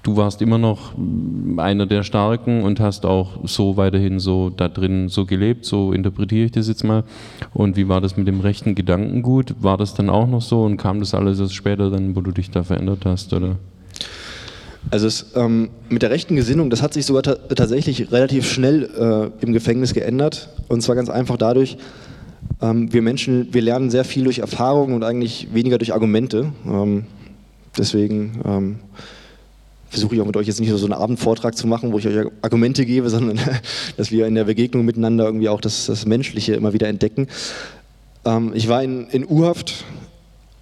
[0.04, 0.94] du warst immer noch
[1.58, 6.46] einer der Starken und hast auch so weiterhin so da drin so gelebt, so interpretiere
[6.46, 7.04] ich das jetzt mal.
[7.52, 9.56] Und wie war das mit dem rechten Gedankengut?
[9.60, 12.32] War das dann auch noch so und kam das alles erst später dann, wo du
[12.32, 13.56] dich da verändert hast, oder?
[14.90, 19.30] Also es, ähm, mit der rechten Gesinnung, das hat sich sogar ta tatsächlich relativ schnell
[19.40, 20.48] äh, im Gefängnis geändert.
[20.68, 21.76] Und zwar ganz einfach dadurch,
[22.62, 26.52] ähm, wir Menschen, wir lernen sehr viel durch Erfahrung und eigentlich weniger durch Argumente.
[26.66, 27.04] Ähm,
[27.76, 28.78] deswegen ähm,
[29.90, 32.26] versuche ich auch mit euch jetzt nicht so einen Abendvortrag zu machen, wo ich euch
[32.42, 33.38] Argumente gebe, sondern
[33.96, 37.28] dass wir in der Begegnung miteinander irgendwie auch das, das Menschliche immer wieder entdecken.
[38.24, 39.84] Ähm, ich war in, in U-Haft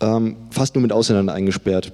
[0.01, 1.93] ähm, fast nur mit Ausländern eingesperrt.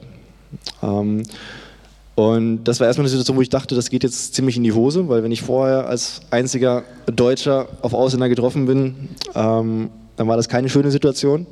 [2.15, 4.73] Und das war erstmal eine Situation, wo ich dachte, das geht jetzt ziemlich in die
[4.73, 10.37] Hose, weil wenn ich vorher als einziger Deutscher auf Ausländer getroffen bin, ähm, dann war
[10.37, 11.47] das keine schöne Situation.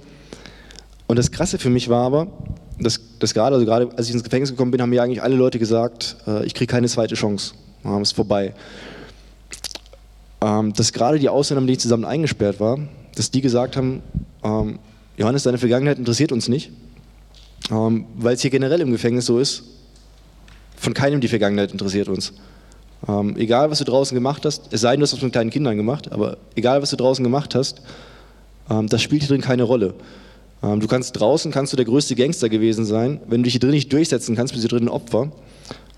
[1.09, 2.29] Und das Krasse für mich war aber,
[2.79, 5.35] dass, dass gerade, also gerade als ich ins Gefängnis gekommen bin, haben mir eigentlich alle
[5.35, 8.55] Leute gesagt, äh, ich kriege keine zweite Chance, es ist vorbei.
[10.41, 12.79] Ähm, dass gerade die Ausländer, mit denen ich zusammen eingesperrt war,
[13.17, 14.01] dass die gesagt haben,
[14.45, 14.79] ähm,
[15.17, 16.71] Johannes, deine Vergangenheit interessiert uns nicht,
[17.71, 19.65] ähm, weil es hier generell im Gefängnis so ist,
[20.83, 22.33] von keinem die Vergangenheit interessiert uns.
[23.09, 25.51] Ähm, egal, was du draußen gemacht hast, es sei denn, du hast das mit kleinen
[25.51, 27.83] Kindern gemacht, aber egal, was du draußen gemacht hast,
[28.69, 29.95] ähm, das spielt hier drin keine Rolle.
[30.63, 33.61] Ähm, du kannst draußen, kannst du der größte Gangster gewesen sein, wenn du dich hier
[33.61, 35.31] drin nicht durchsetzen kannst, bist du drin ein Opfer.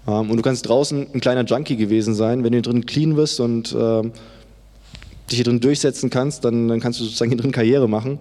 [0.07, 3.17] Ähm, und du kannst draußen ein kleiner Junkie gewesen sein, wenn du hier drin clean
[3.17, 4.13] wirst und ähm,
[5.31, 8.19] dich hier drin durchsetzen kannst, dann, dann kannst du sozusagen hier drin Karriere machen.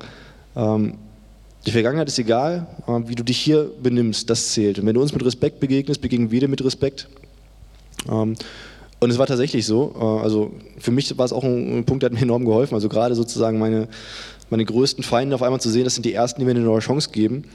[1.65, 2.67] Die Vergangenheit ist egal,
[3.05, 4.79] wie du dich hier benimmst, das zählt.
[4.79, 7.07] Und wenn du uns mit Respekt begegnest, begegnen wir dir mit Respekt.
[8.09, 8.35] Ähm,
[8.99, 9.93] und es war tatsächlich so.
[9.97, 12.73] Äh, also für mich war es auch ein Punkt, der hat mir enorm geholfen.
[12.75, 13.87] Also gerade sozusagen meine,
[14.49, 16.79] meine größten Feinde auf einmal zu sehen, das sind die ersten, die mir eine neue
[16.79, 17.45] Chance geben.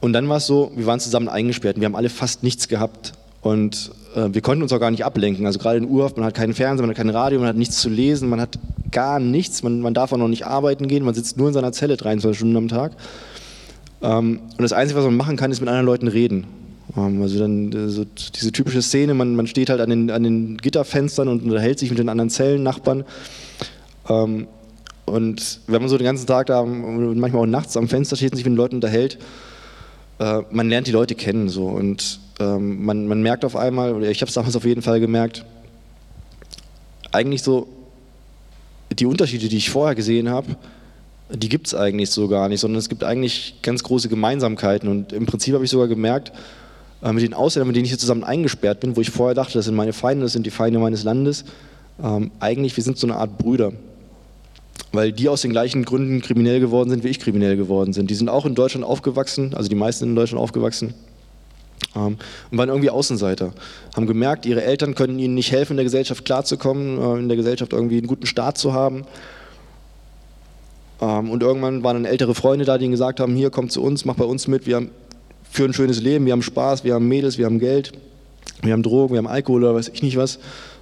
[0.00, 2.68] Und dann war es so, wir waren zusammen eingesperrt und wir haben alle fast nichts
[2.68, 3.12] gehabt.
[3.40, 5.46] Und äh, wir konnten uns auch gar nicht ablenken.
[5.46, 7.80] Also gerade in Urhaft, man hat keinen Fernseher, man hat kein Radio, man hat nichts
[7.80, 8.58] zu lesen, man hat
[8.90, 9.62] gar nichts.
[9.62, 12.36] Man, man darf auch noch nicht arbeiten gehen, man sitzt nur in seiner Zelle 23
[12.36, 12.92] Stunden am Tag.
[14.02, 16.46] Ähm, und das Einzige, was man machen kann, ist mit anderen Leuten reden.
[16.96, 20.22] Ähm, also dann äh, so diese typische Szene, man, man steht halt an den, an
[20.22, 23.04] den Gitterfenstern und unterhält sich mit den anderen Zellennachbarn.
[24.08, 24.48] Ähm,
[25.04, 28.36] und wenn man so den ganzen Tag da manchmal auch nachts am Fenster steht und
[28.36, 29.18] sich mit den Leuten unterhält,
[30.18, 34.20] äh, man lernt die Leute kennen so und man, man merkt auf einmal, oder ich
[34.20, 35.44] habe es damals auf jeden Fall gemerkt,
[37.12, 37.68] eigentlich so
[38.92, 40.56] die Unterschiede, die ich vorher gesehen habe,
[41.34, 44.88] die gibt es eigentlich so gar nicht, sondern es gibt eigentlich ganz große Gemeinsamkeiten.
[44.88, 46.32] Und im Prinzip habe ich sogar gemerkt,
[47.02, 49.54] äh, mit den Ausländern, mit denen ich hier zusammen eingesperrt bin, wo ich vorher dachte,
[49.54, 51.44] das sind meine Feinde, das sind die Feinde meines Landes,
[52.02, 53.72] ähm, eigentlich, wir sind so eine Art Brüder.
[54.92, 58.10] Weil die aus den gleichen Gründen kriminell geworden sind, wie ich kriminell geworden sind.
[58.10, 60.94] Die sind auch in Deutschland aufgewachsen, also die meisten in Deutschland aufgewachsen.
[61.96, 62.18] Ähm,
[62.50, 63.52] und waren irgendwie Außenseiter.
[63.96, 67.36] Haben gemerkt, ihre Eltern können ihnen nicht helfen, in der Gesellschaft klarzukommen, äh, in der
[67.36, 69.04] Gesellschaft irgendwie einen guten Start zu haben.
[71.02, 73.82] Ähm, und irgendwann waren dann ältere Freunde da, die ihnen gesagt haben, hier, komm zu
[73.82, 74.86] uns, mach bei uns mit, wir
[75.50, 77.92] führen ein schönes Leben, wir haben Spaß, wir haben Mädels, wir haben Geld,
[78.62, 80.38] wir haben Drogen, wir haben Alkohol oder weiß ich nicht was.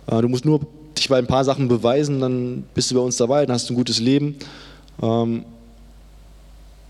[0.07, 0.61] Äh, du musst nur
[0.97, 3.73] dich bei ein paar Sachen beweisen, dann bist du bei uns dabei, dann hast du
[3.73, 4.37] ein gutes Leben.
[5.03, 5.45] Ähm,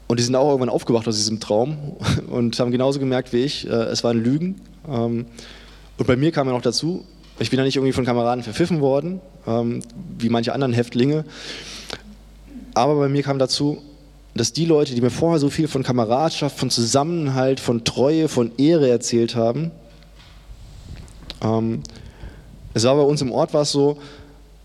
[0.09, 1.97] und die sind auch irgendwann aufgewacht aus diesem Traum
[2.31, 4.61] und haben genauso gemerkt wie ich, äh, es waren Lügen.
[4.89, 5.27] Ähm,
[5.99, 7.05] und bei mir kam ja noch dazu,
[7.39, 9.21] ich bin ja nicht irgendwie von Kameraden verpfiffen worden,
[10.19, 11.25] wie manche anderen Häftlinge,
[12.75, 13.83] aber bei mir kam dazu,
[14.35, 18.53] dass die Leute, die mir vorher so viel von Kameradschaft, von Zusammenhalt, von Treue, von
[18.59, 19.71] Ehre erzählt haben,
[21.43, 21.83] ähm,
[22.73, 23.99] es war bei uns im Ort war es so,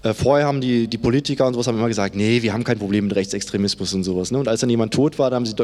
[0.03, 2.77] äh, vorher haben die, die Politiker und sowas haben immer gesagt, nee, wir haben kein
[2.77, 4.29] Problem mit Rechtsextremismus und sowas.
[4.29, 4.37] Ne?
[4.37, 5.55] Und als dann jemand tot war, da haben sie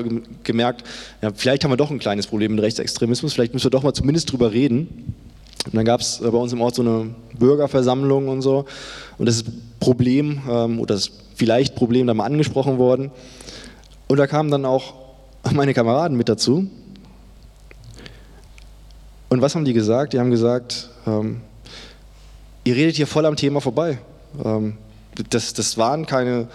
[0.43, 0.83] gemerkt,
[1.21, 3.93] ja, vielleicht haben wir doch ein kleines Problem mit Rechtsextremismus, vielleicht müssen wir doch mal
[3.93, 5.13] zumindest drüber reden.
[5.65, 8.65] Und dann gab es bei uns im Ort so eine Bürgerversammlung und so.
[9.19, 9.43] Und das
[9.79, 11.11] Problem, ähm, oder das
[11.41, 13.09] vielleicht Problem da mal angesprochen worden.
[14.07, 14.93] Und da kamen dann auch
[15.51, 16.67] meine Kameraden mit dazu.
[19.27, 20.13] Und was haben die gesagt?
[20.13, 21.41] Die haben gesagt, ähm,
[22.63, 23.97] ihr redet hier voll am Thema vorbei.
[24.45, 24.77] Ähm,
[25.31, 26.47] das, das waren keine,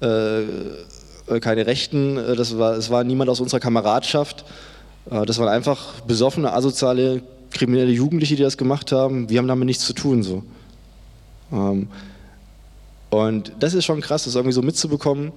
[0.00, 4.44] äh, keine Rechten, äh, das war, das war niemand aus unserer Kameradschaft.
[5.08, 7.22] Äh, das waren einfach besoffene, asoziale,
[7.52, 9.30] kriminelle Jugendliche, die das gemacht haben.
[9.30, 10.24] Wir haben damit nichts zu tun.
[10.24, 10.42] So.
[11.52, 11.86] Ähm,
[13.12, 15.32] und das ist schon krass, das irgendwie so mitzubekommen.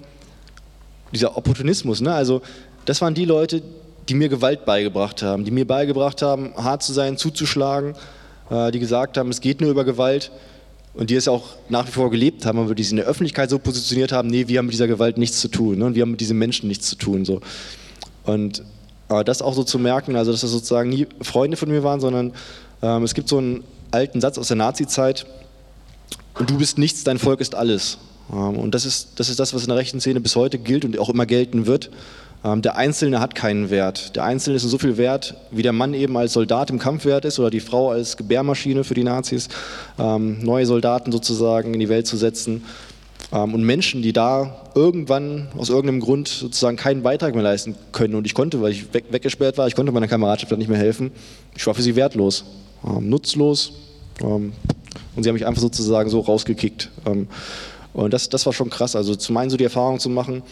[1.11, 2.13] Dieser Opportunismus, ne?
[2.13, 2.41] Also,
[2.85, 3.61] das waren die Leute,
[4.07, 7.95] die mir Gewalt beigebracht haben, die mir beigebracht haben, hart zu sein, zuzuschlagen,
[8.49, 10.31] äh, die gesagt haben, es geht nur über Gewalt
[10.93, 13.49] und die es auch nach wie vor gelebt haben, aber die sich in der Öffentlichkeit
[13.49, 15.85] so positioniert haben, nee, wir haben mit dieser Gewalt nichts zu tun ne?
[15.85, 17.25] und wir haben mit diesen Menschen nichts zu tun.
[17.25, 17.41] So.
[18.23, 18.63] Und
[19.09, 21.99] aber das auch so zu merken, also dass das sozusagen nie Freunde von mir waren,
[21.99, 22.31] sondern
[22.81, 25.25] ähm, es gibt so einen alten Satz aus der Nazi-Zeit,
[26.37, 27.97] und du bist nichts, dein Volk ist alles.
[28.31, 30.85] Ähm, und das ist, das ist das, was in der rechten Szene bis heute gilt
[30.85, 31.89] und auch immer gelten wird.
[32.43, 34.15] Ähm, der Einzelne hat keinen Wert.
[34.15, 37.25] Der Einzelne ist so viel wert, wie der Mann eben als Soldat im Kampf wert
[37.25, 39.47] ist oder die Frau als Gebärmaschine für die Nazis,
[39.97, 42.63] ähm, neue Soldaten sozusagen in die Welt zu setzen.
[43.31, 48.13] Und Menschen, die da irgendwann aus irgendeinem Grund sozusagen keinen Beitrag mehr leisten können.
[48.13, 50.77] Und ich konnte, weil ich weg, weggesperrt war, ich konnte meiner Kameradschaft dann nicht mehr
[50.77, 51.11] helfen.
[51.57, 52.45] Ich war für sie wertlos,
[53.01, 53.73] nutzlos,
[55.15, 56.89] und sie haben mich einfach sozusagen so rausgekickt.
[57.05, 57.27] Ähm,
[57.93, 58.95] und das, das war schon krass.
[58.95, 60.43] Also zum einen so die Erfahrung zu machen,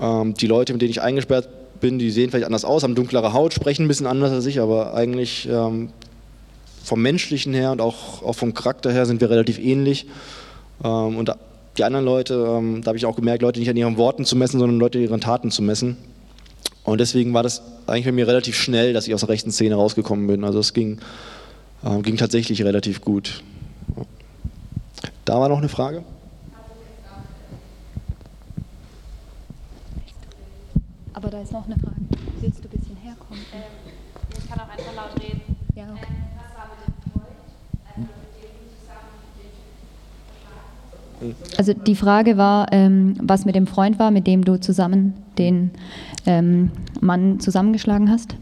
[0.00, 1.48] ähm, die Leute, mit denen ich eingesperrt
[1.80, 4.60] bin, die sehen vielleicht anders aus, haben dunklere Haut, sprechen ein bisschen anders als ich,
[4.60, 5.90] aber eigentlich ähm,
[6.82, 10.06] vom menschlichen her und auch, auch vom Charakter her sind wir relativ ähnlich.
[10.80, 11.30] und
[11.76, 12.34] die anderen Leute,
[12.82, 15.04] da habe ich auch gemerkt, Leute nicht an ihren Worten zu messen, sondern Leute an
[15.04, 15.96] ihren Taten zu messen.
[16.84, 19.74] Und deswegen war das eigentlich bei mir relativ schnell, dass ich aus der rechten Szene
[19.74, 20.44] rausgekommen bin.
[20.44, 20.98] Also es ging,
[22.02, 23.42] ging tatsächlich relativ gut.
[25.24, 26.02] Da war noch eine Frage.
[31.12, 31.96] Aber da ist noch eine Frage.
[32.40, 33.40] Willst du ein bisschen herkommen?
[33.54, 33.62] Ähm,
[34.36, 35.40] ich kann auch einfach laut reden.
[35.74, 36.06] Ja, okay.
[36.10, 37.26] Ähm, was war mit dem Freund?
[37.96, 38.54] Also mit dem
[41.20, 44.44] du zusammen den Also die Frage war, ähm, was mit dem Freund war, mit dem
[44.44, 45.70] du zusammen den
[46.26, 46.70] ähm,
[47.00, 48.36] Mann zusammengeschlagen hast.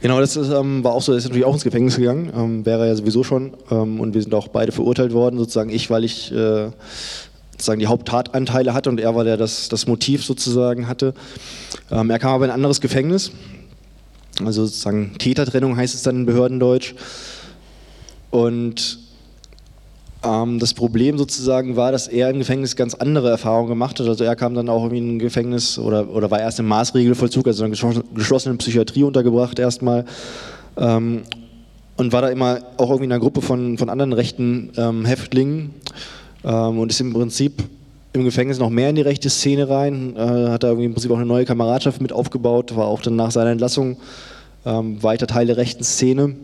[0.00, 2.66] Genau, das ist, ähm, war auch so, er ist natürlich auch ins Gefängnis gegangen, ähm,
[2.66, 3.54] wäre ja sowieso schon.
[3.70, 6.70] Ähm, und wir sind auch beide verurteilt worden, sozusagen ich, weil ich äh,
[7.52, 11.14] sozusagen die Haupttatanteile hatte und er, weil er das, das Motiv sozusagen hatte.
[11.90, 13.32] Ähm, er kam aber in ein anderes Gefängnis,
[14.44, 16.94] also sozusagen Tätertrennung heißt es dann in Behördendeutsch.
[18.30, 19.00] Und
[20.20, 24.08] das Problem sozusagen war, dass er im Gefängnis ganz andere Erfahrungen gemacht hat.
[24.08, 27.46] Also er kam dann auch irgendwie in ein Gefängnis oder, oder war erst im Maßregelvollzug,
[27.46, 30.04] also in einer geschlossenen Psychiatrie untergebracht erstmal.
[30.76, 31.22] Ähm,
[31.96, 35.74] und war da immer auch irgendwie in einer Gruppe von, von anderen rechten ähm, Häftlingen
[36.44, 37.62] ähm, und ist im Prinzip
[38.12, 41.10] im Gefängnis noch mehr in die rechte Szene rein, äh, hat da irgendwie im Prinzip
[41.10, 43.96] auch eine neue Kameradschaft mit aufgebaut, war auch dann nach seiner Entlassung
[44.64, 46.36] ähm, weiter Teil der rechten Szene.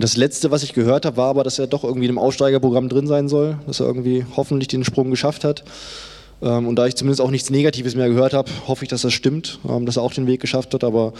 [0.00, 3.06] Das letzte, was ich gehört habe, war aber, dass er doch irgendwie im Aussteigerprogramm drin
[3.06, 5.62] sein soll, dass er irgendwie hoffentlich den Sprung geschafft hat.
[6.42, 9.12] Ähm, und da ich zumindest auch nichts Negatives mehr gehört habe, hoffe ich, dass das
[9.12, 11.12] stimmt, ähm, dass er auch den Weg geschafft hat, aber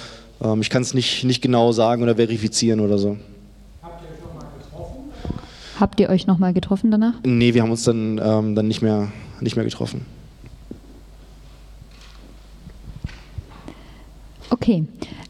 [0.43, 3.18] ähm, ich kann es nicht, nicht genau sagen oder verifizieren oder so.
[3.83, 4.99] Habt ihr euch nochmal getroffen?
[5.78, 7.14] Habt ihr euch nochmal getroffen danach?
[7.22, 10.07] Nee, wir haben uns dann, ähm, dann nicht, mehr, nicht mehr getroffen.
[14.49, 14.85] Okay.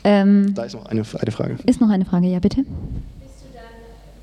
[0.04, 1.58] Ähm, Da ist noch eine, eine Frage.
[1.66, 2.62] ist noch eine Frage, ja bitte.
[2.62, 3.76] Bist du dann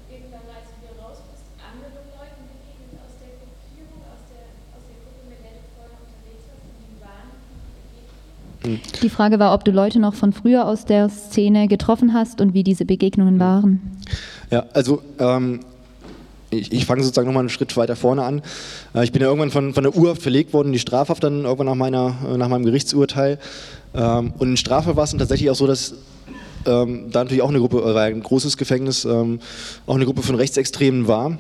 [0.10, 4.84] irgendwann, als du wieder raus bist, anderen Leuten begegnet aus der Gruppierung, aus der, aus
[4.90, 7.30] der Gruppe, mit der du vorher unterwegs warst und die waren
[8.68, 9.04] begegnet?
[9.04, 12.54] Die Frage war, ob du Leute noch von früher aus der Szene getroffen hast und
[12.54, 13.82] wie diese Begegnungen waren.
[14.52, 15.62] Ja, also ähm,
[16.50, 18.42] ich, ich fange sozusagen nochmal einen Schritt weiter vorne an.
[18.94, 21.68] Äh, ich bin ja irgendwann von, von der Urhaft verlegt worden, die Strafhaft dann irgendwann
[21.68, 23.40] nach, meiner, äh, nach meinem Gerichtsurteil.
[23.94, 25.96] Ähm, und in Strafe war es dann tatsächlich auch so, dass
[26.66, 29.40] ähm, da natürlich auch eine Gruppe, äh, war ein großes Gefängnis, ähm,
[29.86, 31.38] auch eine Gruppe von Rechtsextremen war.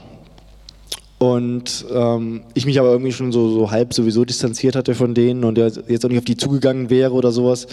[1.19, 5.43] Und ähm, ich mich aber irgendwie schon so, so halb sowieso distanziert hatte von denen
[5.43, 7.67] und jetzt auch nicht auf die zugegangen wäre oder sowas,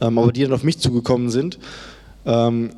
[0.00, 1.58] ähm, aber die dann auf mich zugekommen sind.
[2.24, 2.70] Ähm,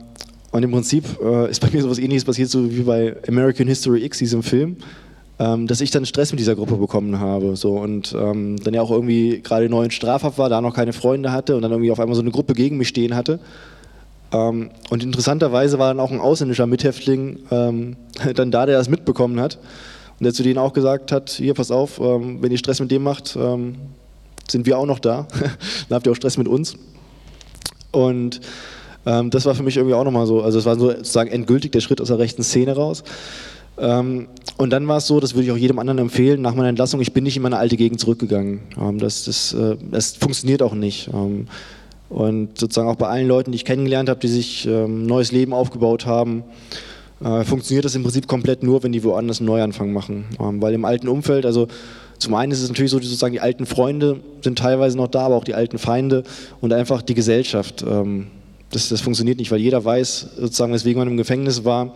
[0.50, 4.04] und im Prinzip äh, ist bei mir sowas ähnliches passiert, so wie bei American History
[4.04, 4.78] X, diesem Film,
[5.38, 7.54] ähm, dass ich dann Stress mit dieser Gruppe bekommen habe.
[7.54, 10.92] So, und ähm, dann ja auch irgendwie gerade neu in Strafhaft war, da noch keine
[10.92, 13.38] Freunde hatte und dann irgendwie auf einmal so eine Gruppe gegen mich stehen hatte.
[14.32, 17.96] Ähm, und interessanterweise war dann auch ein ausländischer Mithäftling ähm,
[18.34, 19.58] dann da, der das mitbekommen hat.
[20.20, 22.90] Und der zu denen auch gesagt hat, hier, pass auf, ähm, wenn ihr Stress mit
[22.90, 23.76] dem macht, ähm,
[24.50, 25.26] sind wir auch noch da.
[25.88, 26.76] dann habt ihr auch Stress mit uns.
[27.90, 28.42] Und
[29.06, 31.72] ähm, das war für mich irgendwie auch nochmal so, also es war so sozusagen endgültig
[31.72, 33.02] der Schritt aus der rechten Szene raus.
[33.76, 37.00] Und dann war es so, das würde ich auch jedem anderen empfehlen, nach meiner Entlassung,
[37.00, 38.60] ich bin nicht in meine alte Gegend zurückgegangen.
[38.98, 41.08] Das, das, äh, das funktioniert auch nicht.
[42.10, 45.54] Und sozusagen auch bei allen Leuten, die ich kennengelernt habe, die sich ähm, neues Leben
[45.54, 46.44] aufgebaut haben,
[47.22, 50.24] äh, funktioniert das im Prinzip komplett nur, wenn die woanders einen Neuanfang machen.
[50.40, 51.68] Ähm, weil im alten Umfeld, also
[52.18, 55.22] zum einen ist es natürlich so, die, sozusagen die alten Freunde sind teilweise noch da,
[55.22, 56.22] aber auch die alten Feinde
[56.60, 57.82] und einfach die Gesellschaft.
[57.82, 58.28] Ähm,
[58.70, 61.94] das, das funktioniert nicht, weil jeder weiß, sozusagen, weswegen man im Gefängnis war.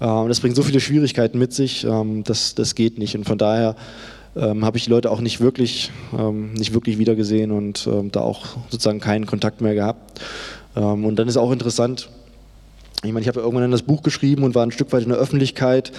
[0.00, 3.16] Ähm, das bringt so viele Schwierigkeiten mit sich, ähm, das, das geht nicht.
[3.16, 3.76] Und von daher
[4.36, 8.20] ähm, habe ich die Leute auch nicht wirklich, ähm, nicht wirklich wiedergesehen und ähm, da
[8.20, 10.20] auch sozusagen keinen Kontakt mehr gehabt.
[10.72, 12.10] Und dann ist auch interessant,
[13.02, 15.08] ich meine, ich habe ja irgendwann das Buch geschrieben und war ein Stück weit in
[15.08, 15.92] der Öffentlichkeit.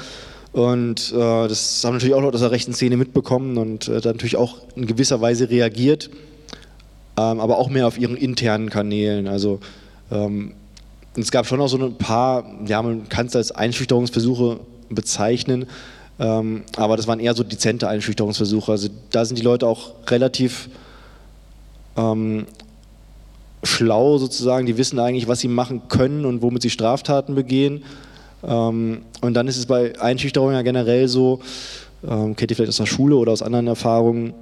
[0.54, 4.14] Und äh, das haben natürlich auch Leute aus der rechten Szene mitbekommen und äh, dann
[4.14, 6.10] natürlich auch in gewisser Weise reagiert,
[7.18, 9.28] ähm, aber auch mehr auf ihren internen Kanälen.
[9.28, 9.62] Also
[10.12, 10.54] ähm,
[11.16, 15.68] es gab schon auch so ein paar, ja, man kann es als Einschüchterungsversuche bezeichnen,
[16.20, 18.74] ähm, aber das waren eher so dezente Einschüchterungsversuche.
[18.74, 20.70] Also da sind die Leute auch relativ
[21.96, 22.46] ähm,
[23.64, 27.84] schlau sozusagen, die wissen eigentlich, was sie machen können und womit sie Straftaten begehen.
[28.44, 31.40] Ähm, und dann ist es bei Einschüchterungen ja generell so,
[32.08, 34.34] ähm, kennt ihr vielleicht aus der Schule oder aus anderen Erfahrungen,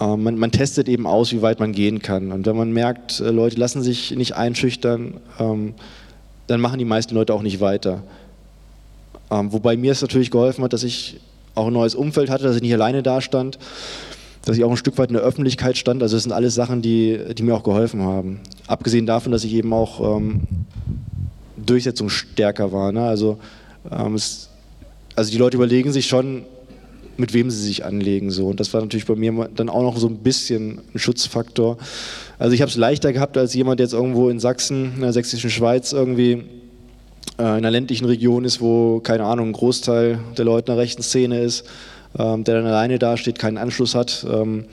[0.00, 2.32] ähm, man, man, testet eben aus, wie weit man gehen kann.
[2.32, 7.34] Und wenn man merkt, äh, Leute lassen sich nicht einschüchtern, dann machen die meisten Leute
[7.34, 8.02] auch nicht weiter.
[9.28, 11.20] Wobei mir es natürlich geholfen hat, dass ich
[11.54, 13.58] auch ein neues Umfeld hatte, dass ich nicht alleine dastand,
[14.44, 16.02] dass ich auch ein Stück weit in der Öffentlichkeit stand.
[16.02, 18.40] Also das sind alles Sachen, die, die mir auch geholfen haben.
[18.66, 20.42] Abgesehen davon, dass ich eben auch ähm,
[21.56, 22.92] durchsetzungsstärker war.
[22.92, 23.02] Ne?
[23.02, 23.38] Also,
[23.90, 24.48] ähm, es,
[25.14, 26.44] also die Leute überlegen sich schon,
[27.16, 28.30] mit wem sie sich anlegen.
[28.30, 28.46] So.
[28.46, 31.76] Und das war natürlich bei mir dann auch noch so ein bisschen ein Schutzfaktor.
[32.38, 35.12] Also ich habe es leichter gehabt als jemand, der jetzt irgendwo in Sachsen, in der
[35.12, 36.44] sächsischen Schweiz irgendwie
[37.38, 40.82] äh, in einer ländlichen Region ist, wo, keine Ahnung, ein Großteil der Leute in der
[40.82, 41.64] rechten Szene ist,
[42.16, 44.26] ähm, der dann alleine dasteht, keinen Anschluss hat.
[44.30, 44.66] Ähm,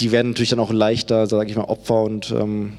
[0.00, 2.74] die werden natürlich dann auch leichter, sage ich mal, Opfer und, ähm,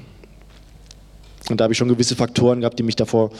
[1.48, 3.30] und da habe ich schon gewisse Faktoren gehabt, die mich davor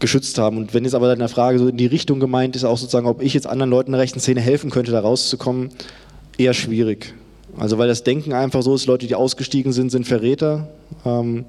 [0.00, 0.56] geschützt haben.
[0.56, 3.06] Und wenn jetzt aber in der Frage so in die Richtung gemeint ist, auch sozusagen,
[3.06, 5.70] ob ich jetzt anderen Leuten in der rechten Szene helfen könnte, da rauszukommen,
[6.36, 7.14] eher schwierig.
[7.56, 10.68] Also weil das Denken einfach so ist, Leute, die ausgestiegen sind, sind Verräter,
[11.04, 11.44] ähm,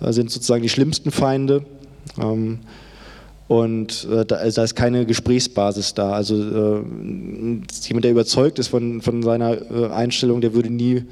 [0.00, 1.64] sind sozusagen die schlimmsten Feinde.
[2.18, 2.60] Ähm,
[3.48, 6.12] und äh, da, also da, ist keine Gesprächsbasis da.
[6.12, 6.82] Also äh,
[7.82, 11.04] jemand, der überzeugt ist von, von seiner äh, Einstellung, der würde nie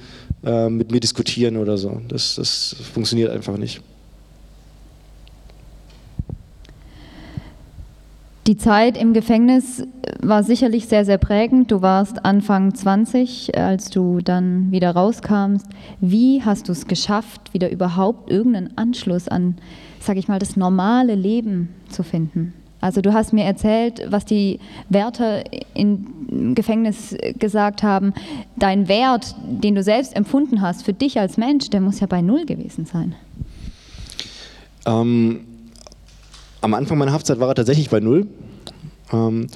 [0.45, 2.01] äh, mit mir diskutieren oder so.
[2.09, 3.81] Das, das funktioniert einfach nicht.
[8.47, 9.87] Die Zeit im Gefängnis
[10.21, 11.71] war sicherlich sehr, sehr prägend.
[11.71, 15.67] Du warst Anfang 20, als du dann wieder rauskamst.
[16.01, 19.57] Wie hast du es geschafft, wieder überhaupt irgendeinen Anschluss an,
[19.99, 22.53] sage ich mal, das normale Leben zu finden?
[22.83, 25.43] Also du hast mir erzählt, was die Wärter
[25.73, 28.13] im Gefängnis gesagt haben.
[28.57, 32.21] Dein Wert, den du selbst empfunden hast für dich als Mensch, der muss ja bei
[32.21, 33.15] Null gewesen sein.
[34.85, 35.47] Ähm
[36.65, 38.27] am Anfang meiner Haftzeit war er tatsächlich bei null.
[39.13, 39.49] Ähm,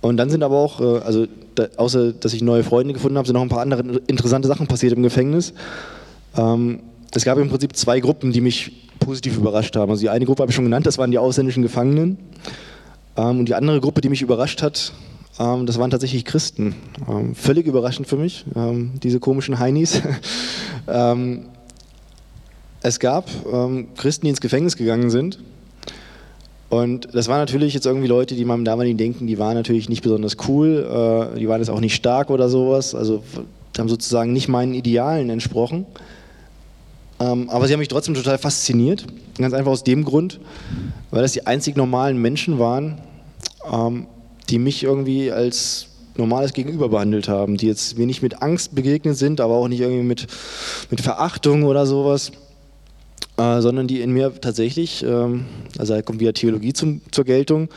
[0.00, 3.26] und dann sind aber auch, äh, also da, außer dass ich neue Freunde gefunden habe,
[3.26, 5.54] sind noch ein paar andere interessante Sachen passiert im Gefängnis.
[6.36, 6.80] Ähm,
[7.14, 9.90] es gab im Prinzip zwei Gruppen, die mich positiv überrascht haben.
[9.90, 12.18] Also die eine Gruppe habe ich schon genannt, das waren die ausländischen Gefangenen.
[13.16, 14.92] Ähm, und die andere Gruppe, die mich überrascht hat,
[15.38, 16.74] Ähm, das waren tatsächlich Christen.
[17.08, 20.02] Ähm, völlig überraschend für mich, ähm, diese komischen Heinis.
[20.88, 21.46] ähm,
[22.82, 23.28] es gab
[23.96, 25.38] Christen, die ins Gefängnis gegangen sind.
[26.70, 30.02] Und das waren natürlich jetzt irgendwie Leute, die meinem damaligen Denken, die waren natürlich nicht
[30.02, 33.24] besonders cool, äh, die waren jetzt auch nicht stark oder sowas, also
[33.76, 35.84] haben sozusagen nicht meinen Idealen entsprochen.
[37.18, 39.04] Ähm, aber sie haben mich trotzdem total fasziniert,
[39.36, 40.38] ganz einfach aus dem Grund,
[41.10, 43.00] weil das die einzig normalen Menschen waren,
[43.70, 44.06] ähm,
[44.48, 49.16] die mich irgendwie als normales Gegenüber behandelt haben, die jetzt mir nicht mit Angst begegnet
[49.16, 50.28] sind, aber auch nicht irgendwie mit,
[50.88, 52.30] mit Verachtung oder sowas
[53.40, 55.46] äh, sondern die in mir tatsächlich, ähm,
[55.78, 57.70] also da kommt wieder Theologie zum, zur Geltung,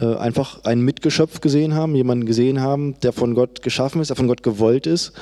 [0.00, 4.16] äh, einfach ein Mitgeschöpf gesehen haben, jemanden gesehen haben, der von Gott geschaffen ist, der
[4.16, 5.12] von Gott gewollt ist.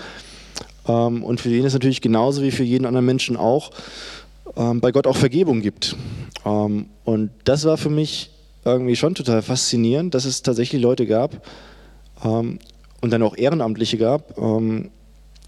[0.86, 3.72] Ähm, und für den es natürlich genauso wie für jeden anderen Menschen auch
[4.57, 5.96] ähm, bei Gott auch Vergebung gibt.
[6.44, 8.30] Ähm, und das war für mich
[8.64, 11.44] irgendwie schon total faszinierend, dass es tatsächlich Leute gab
[12.24, 12.61] ähm,
[13.01, 14.90] und dann auch Ehrenamtliche gab, ähm,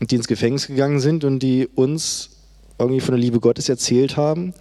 [0.01, 2.40] die ins Gefängnis gegangen sind und die uns
[2.81, 4.55] irgendwie von der Liebe Gottes erzählt haben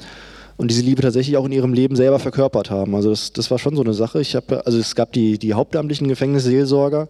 [0.57, 2.93] und diese Liebe tatsächlich auch in ihrem Leben selber verkörpert haben.
[2.93, 4.20] Also das, das war schon so eine Sache.
[4.20, 7.07] Ich habe, also es gab die, die hauptamtlichen Gefängnisseelsorger,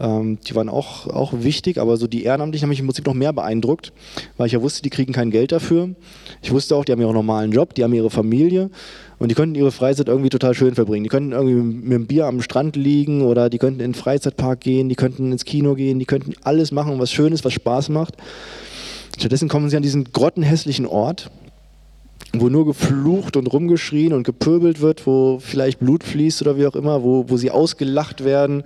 [0.00, 3.14] ähm, die waren auch, auch wichtig, aber so die Ehrenamtlichen haben mich im Prinzip noch
[3.14, 3.92] mehr beeindruckt,
[4.36, 5.90] weil ich ja wusste, die kriegen kein Geld dafür.
[6.42, 8.70] Ich wusste auch, die haben ihren normalen Job, die haben ihre Familie
[9.18, 11.04] und die könnten ihre Freizeit irgendwie total schön verbringen.
[11.04, 14.60] Die könnten irgendwie mit einem Bier am Strand liegen oder die könnten in den Freizeitpark
[14.60, 17.88] gehen, die könnten ins Kino gehen, die könnten alles machen, was schön ist, was Spaß
[17.88, 18.16] macht.
[19.18, 21.30] Stattdessen kommen sie an diesen grottenhässlichen Ort,
[22.32, 26.74] wo nur geflucht und rumgeschrien und gepöbelt wird, wo vielleicht Blut fließt oder wie auch
[26.74, 28.64] immer, wo, wo sie ausgelacht werden,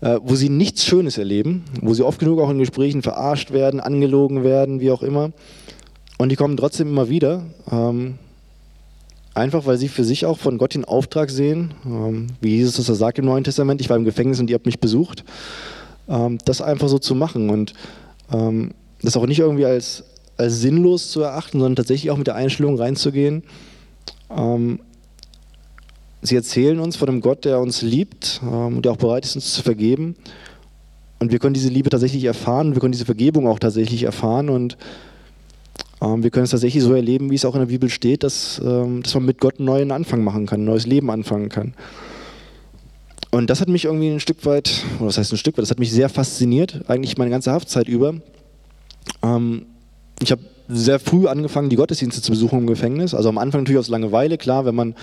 [0.00, 3.80] äh, wo sie nichts Schönes erleben, wo sie oft genug auch in Gesprächen verarscht werden,
[3.80, 5.32] angelogen werden, wie auch immer.
[6.18, 8.18] Und die kommen trotzdem immer wieder, ähm,
[9.34, 12.98] einfach weil sie für sich auch von Gott den Auftrag sehen, ähm, wie Jesus das
[12.98, 15.24] sagt im Neuen Testament, ich war im Gefängnis und ihr habt mich besucht,
[16.08, 17.50] ähm, das einfach so zu machen.
[17.50, 17.72] Und
[18.32, 18.72] ähm,
[19.02, 20.04] das auch nicht irgendwie als,
[20.36, 23.42] als sinnlos zu erachten, sondern tatsächlich auch mit der Einstellung reinzugehen.
[24.30, 24.80] Ähm,
[26.22, 29.36] sie erzählen uns von einem Gott, der uns liebt ähm, und der auch bereit ist,
[29.36, 30.16] uns zu vergeben.
[31.18, 34.78] Und wir können diese Liebe tatsächlich erfahren, wir können diese Vergebung auch tatsächlich erfahren und
[36.00, 38.60] ähm, wir können es tatsächlich so erleben, wie es auch in der Bibel steht, dass,
[38.64, 41.74] ähm, dass man mit Gott einen neuen Anfang machen kann, ein neues Leben anfangen kann.
[43.30, 45.70] Und das hat mich irgendwie ein Stück weit, oder was heißt ein Stück weit, das
[45.70, 48.14] hat mich sehr fasziniert, eigentlich meine ganze Haftzeit über.
[49.22, 49.66] Ähm,
[50.20, 53.14] ich habe sehr früh angefangen, die Gottesdienste zu besuchen im Gefängnis.
[53.14, 54.94] Also am Anfang natürlich aus Langeweile, klar, wenn man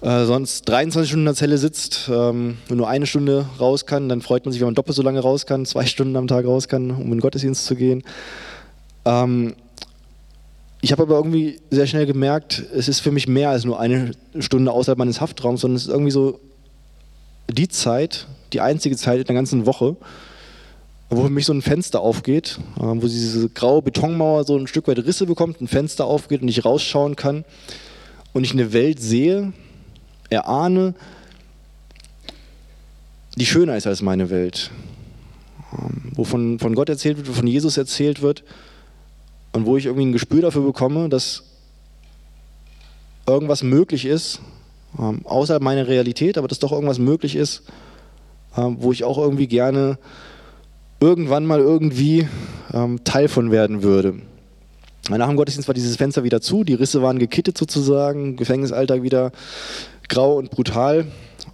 [0.00, 4.20] äh, sonst 23 Stunden in der Zelle sitzt ähm, nur eine Stunde raus kann, dann
[4.20, 6.68] freut man sich, wenn man doppelt so lange raus kann, zwei Stunden am Tag raus
[6.68, 8.02] kann, um in den Gottesdienst zu gehen.
[9.04, 9.54] Ähm,
[10.80, 14.10] ich habe aber irgendwie sehr schnell gemerkt, es ist für mich mehr als nur eine
[14.40, 16.40] Stunde außerhalb meines Haftraums, sondern es ist irgendwie so
[17.48, 19.96] die Zeit, die einzige Zeit in der ganzen Woche,
[21.16, 24.88] wo für mich so ein Fenster aufgeht, äh, wo diese graue Betonmauer so ein Stück
[24.88, 27.44] weit Risse bekommt, ein Fenster aufgeht und ich rausschauen kann
[28.32, 29.52] und ich eine Welt sehe,
[30.30, 30.94] erahne,
[33.36, 34.70] die schöner ist als meine Welt.
[35.72, 38.42] Ähm, wo von, von Gott erzählt wird, wo von Jesus erzählt wird
[39.52, 41.44] und wo ich irgendwie ein Gespür dafür bekomme, dass
[43.26, 44.40] irgendwas möglich ist,
[44.98, 47.62] ähm, außerhalb meiner Realität, aber dass doch irgendwas möglich ist,
[48.56, 49.98] ähm, wo ich auch irgendwie gerne
[51.02, 52.28] irgendwann mal irgendwie
[52.72, 54.14] ähm, Teil von werden würde.
[55.10, 59.32] Nach dem Gottesdienst war dieses Fenster wieder zu, die Risse waren gekittet sozusagen, Gefängnisalltag wieder
[60.08, 61.06] grau und brutal.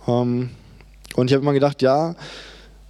[0.06, 0.50] Ähm,
[1.16, 2.14] und ich habe immer gedacht, ja,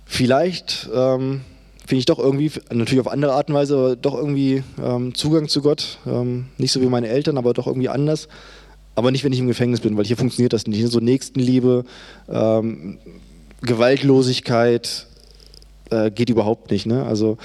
[0.04, 1.42] vielleicht ähm,
[1.86, 5.48] finde ich doch irgendwie, natürlich auf andere Art und Weise, aber doch irgendwie ähm, Zugang
[5.48, 5.98] zu Gott.
[6.06, 8.28] Ähm, nicht so wie meine Eltern, aber doch irgendwie anders.
[8.96, 10.84] Aber nicht, wenn ich im Gefängnis bin, weil hier funktioniert das nicht.
[10.88, 11.84] So Nächstenliebe,
[12.28, 12.98] ähm,
[13.62, 15.06] Gewaltlosigkeit,
[15.90, 16.86] äh, geht überhaupt nicht.
[16.86, 17.04] Ne?
[17.04, 17.38] Also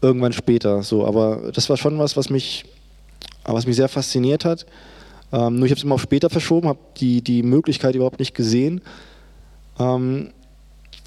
[0.00, 1.06] irgendwann später so.
[1.06, 2.64] Aber das war schon was, was mich,
[3.44, 4.66] was mich sehr fasziniert hat.
[5.32, 8.34] Ähm, nur ich habe es immer auf später verschoben, habe die, die Möglichkeit überhaupt nicht
[8.34, 8.82] gesehen.
[9.78, 10.30] Ähm,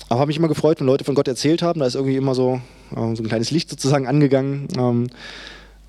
[0.10, 1.80] aber habe mich immer gefreut, wenn Leute von Gott erzählt haben.
[1.80, 2.62] Da ist irgendwie immer so,
[2.92, 4.68] äh, so ein kleines Licht sozusagen angegangen.
[4.78, 5.08] Ähm,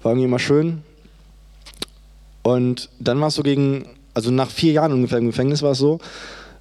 [0.02, 0.82] war irgendwie immer schön.
[2.42, 5.78] Und dann war es so gegen, also nach vier Jahren ungefähr im Gefängnis war es
[5.78, 5.98] so,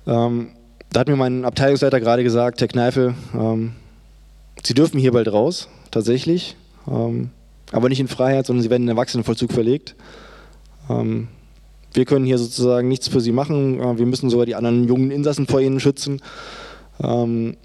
[0.07, 0.49] ähm,
[0.91, 3.73] da hat mir mein Abteilungsleiter gerade gesagt, Herr Kneifel, ähm,
[4.65, 6.55] Sie dürfen hier bald raus, tatsächlich.
[6.87, 7.29] Ähm,
[7.71, 9.95] aber nicht in Freiheit, sondern sie werden in den Erwachsenenvollzug verlegt.
[10.89, 11.27] Ähm,
[11.93, 13.79] wir können hier sozusagen nichts für sie machen.
[13.79, 16.21] Äh, wir müssen sogar die anderen jungen Insassen vor ihnen schützen.
[17.01, 17.57] Ähm,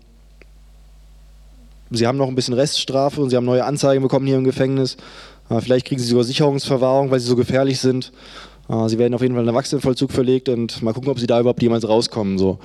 [1.91, 4.97] sie haben noch ein bisschen Reststrafe und sie haben neue Anzeigen bekommen hier im Gefängnis.
[5.49, 8.13] Äh, vielleicht kriegen sie sogar Sicherungsverwahrung, weil sie so gefährlich sind.
[8.69, 11.27] Äh, sie werden auf jeden Fall in den Erwachsenenvollzug verlegt und mal gucken, ob sie
[11.27, 12.39] da überhaupt jemals rauskommen.
[12.39, 12.59] So.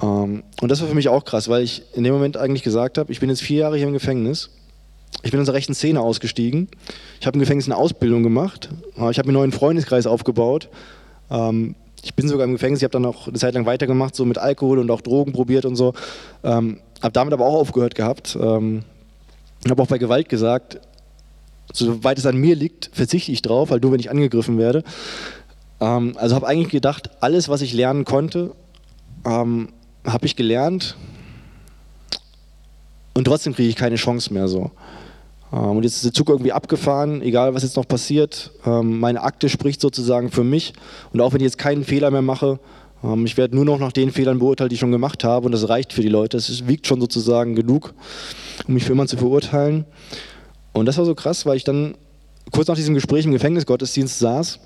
[0.00, 2.98] Ähm, und das war für mich auch krass, weil ich in dem Moment eigentlich gesagt
[2.98, 4.50] habe, ich bin jetzt vier Jahre hier im Gefängnis.
[5.22, 6.68] Ich bin aus der rechten Szene ausgestiegen.
[7.20, 8.68] Ich habe im Gefängnis eine Ausbildung gemacht.
[8.96, 10.68] Äh, Ich habe mir einen neuen Freundeskreis aufgebaut.
[11.30, 12.80] Ähm, Ich bin sogar im Gefängnis.
[12.80, 15.64] Ich habe dann auch eine Zeit lang weitergemacht, so mit Alkohol und auch Drogen probiert
[15.64, 15.94] und so.
[16.44, 18.38] Ähm, Habe damit aber auch aufgehört gehabt.
[18.40, 18.84] Ähm,
[19.68, 20.78] Habe auch bei Gewalt gesagt,
[21.72, 24.84] soweit es an mir liegt, verzichte ich drauf, weil nur wenn ich angegriffen werde.
[25.80, 28.52] Ähm, Also habe eigentlich gedacht, alles, was ich lernen konnte,
[29.26, 29.70] ähm,
[30.12, 30.96] habe ich gelernt
[33.14, 34.70] und trotzdem kriege ich keine Chance mehr so.
[35.52, 38.52] Ähm, und jetzt ist der Zug irgendwie abgefahren, egal was jetzt noch passiert.
[38.66, 40.72] Ähm, meine Akte spricht sozusagen für mich
[41.12, 42.58] und auch wenn ich jetzt keinen Fehler mehr mache,
[43.02, 45.52] ähm, ich werde nur noch nach den Fehlern beurteilt, die ich schon gemacht habe und
[45.52, 46.36] das reicht für die Leute.
[46.36, 47.94] Es wiegt schon sozusagen genug,
[48.66, 49.84] um mich für immer zu verurteilen.
[50.72, 51.96] Und das war so krass, weil ich dann
[52.50, 54.60] kurz nach diesem Gespräch im Gefängnisgottesdienst saß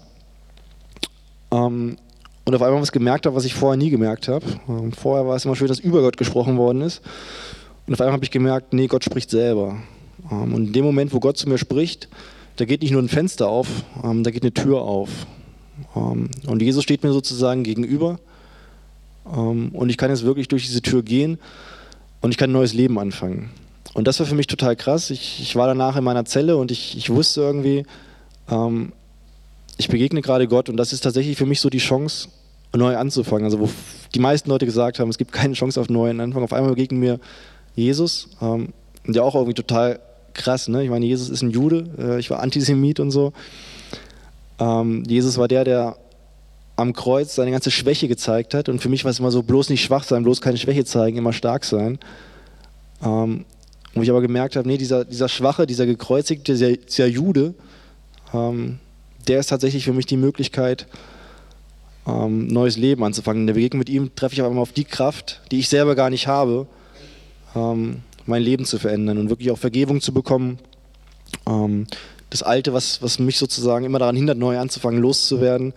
[2.45, 4.45] und auf einmal was gemerkt habe, was ich vorher nie gemerkt habe.
[4.69, 7.03] Ähm, vorher war es immer schön, dass über Gott gesprochen worden ist.
[7.87, 9.77] Und auf einmal habe ich gemerkt, nee, Gott spricht selber.
[10.31, 12.09] Ähm, und in dem Moment, wo Gott zu mir spricht,
[12.57, 13.69] da geht nicht nur ein Fenster auf,
[14.03, 15.09] ähm, da geht eine Tür auf.
[15.95, 18.21] Und Jesus steht mir sozusagen gegenüber.
[19.25, 21.39] Und ich kann jetzt wirklich durch diese Tür gehen
[22.21, 23.51] und ich kann ein neues Leben anfangen.
[23.95, 25.11] Und das war für mich total krass.
[25.11, 27.85] Ich, ich war danach in meiner Zelle und ich, ich wusste irgendwie,
[29.79, 32.29] ich begegne gerade Gott und das ist tatsächlich für mich so die Chance,
[32.75, 33.45] neu anzufangen.
[33.45, 33.69] Also wo
[34.15, 36.43] die meisten Leute gesagt haben, es gibt keine Chance auf neuen Anfang.
[36.43, 37.21] Auf einmal begegnen mir
[37.75, 38.73] Jesus, ähm,
[39.07, 40.01] ja auch irgendwie total
[40.35, 40.69] krass.
[40.69, 40.85] Ne?
[40.85, 43.33] Ich meine, Jesus ist ein Jude, äh, ich war Antisemit und so.
[44.59, 45.97] Ähm, Jesus war der, der
[46.77, 49.69] am Kreuz seine ganze Schwäche gezeigt hat und für mich war es immer so, bloß
[49.69, 51.99] nicht schwach sein, bloß keine Schwäche zeigen, immer stark sein.
[53.05, 53.45] Ähm,
[53.95, 57.55] wo ich aber gemerkt habe, nee, dieser, dieser Schwache, dieser gekreuzigte, dieser, dieser Jude,
[58.33, 58.79] ähm,
[59.29, 60.87] der ist tatsächlich für mich die Möglichkeit,
[62.07, 63.43] ähm, neues Leben anzufangen.
[63.43, 65.95] In der Begegnung mit ihm treffe ich auf einmal auf die Kraft, die ich selber
[65.95, 66.67] gar nicht habe,
[67.55, 70.59] ähm, mein Leben zu verändern und wirklich auch Vergebung zu bekommen.
[71.47, 71.87] Ähm,
[72.31, 75.71] das Alte, was, was mich sozusagen immer daran hindert, neu anzufangen, loszuwerden.
[75.71, 75.75] Äh,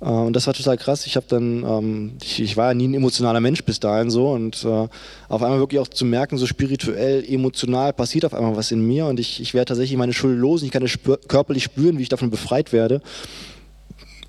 [0.00, 1.06] und das war total krass.
[1.06, 4.30] Ich habe dann, ähm, ich, ich war ja nie ein emotionaler Mensch bis dahin so
[4.30, 4.88] und äh,
[5.28, 9.06] auf einmal wirklich auch zu merken, so spirituell, emotional passiert auf einmal was in mir
[9.06, 11.98] und ich, ich werde tatsächlich meine Schuld los und ich kann es spür körperlich spüren,
[11.98, 13.02] wie ich davon befreit werde.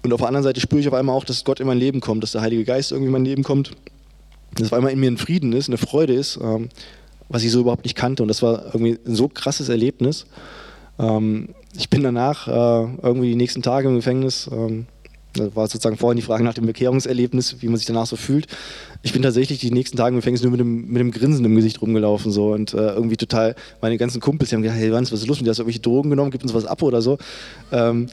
[0.04, 2.02] Und auf der anderen Seite spüre ich auf einmal auch, dass Gott in mein Leben
[2.02, 3.72] kommt, dass der Heilige Geist irgendwie in mein Leben kommt.
[4.56, 6.70] Dass auf einmal in mir ein Frieden ist, eine Freude ist, ähm,
[7.30, 8.24] was ich so überhaupt nicht kannte.
[8.24, 10.26] Und das war irgendwie ein so krasses Erlebnis.
[11.00, 14.50] Ähm, ich bin danach äh, irgendwie die nächsten Tage im Gefängnis.
[15.34, 18.48] Das war sozusagen vorhin die Frage nach dem Bekehrungserlebnis, wie man sich danach so fühlt.
[19.02, 21.56] Ich bin tatsächlich die nächsten Tage im Gefängnis nur mit einem, mit einem Grinsen im
[21.56, 25.12] Gesicht rumgelaufen so und äh, irgendwie total, meine ganzen Kumpels, die haben gesagt, hey Wanz,
[25.12, 27.02] was ist los mit dir, hast du irgendwelche Drogen genommen, gib uns was ab oder
[27.02, 27.18] so.
[27.72, 28.08] Ähm,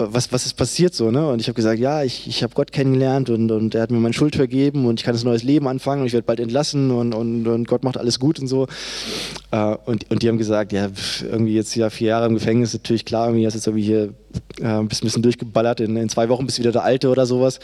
[0.00, 1.28] was, was ist passiert so, ne?
[1.28, 3.98] Und ich habe gesagt, ja, ich, ich habe Gott kennengelernt und, und er hat mir
[3.98, 6.90] meine Schuld vergeben und ich kann ein neues Leben anfangen und ich werde bald entlassen
[6.90, 8.66] und, und, und Gott macht alles gut und so.
[9.50, 10.88] Äh, und, und die haben gesagt, ja,
[11.22, 14.14] irgendwie jetzt ja vier Jahre im Gefängnis, natürlich klar, irgendwie hast du jetzt irgendwie hier
[14.60, 17.26] äh, ein bisschen, bisschen durchgeballert, in, in zwei Wochen bist du wieder der Alte oder
[17.26, 17.60] sowas.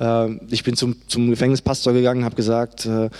[0.00, 3.10] Äh, ich bin zum, zum Gefängnispastor gegangen, habe gesagt, äh,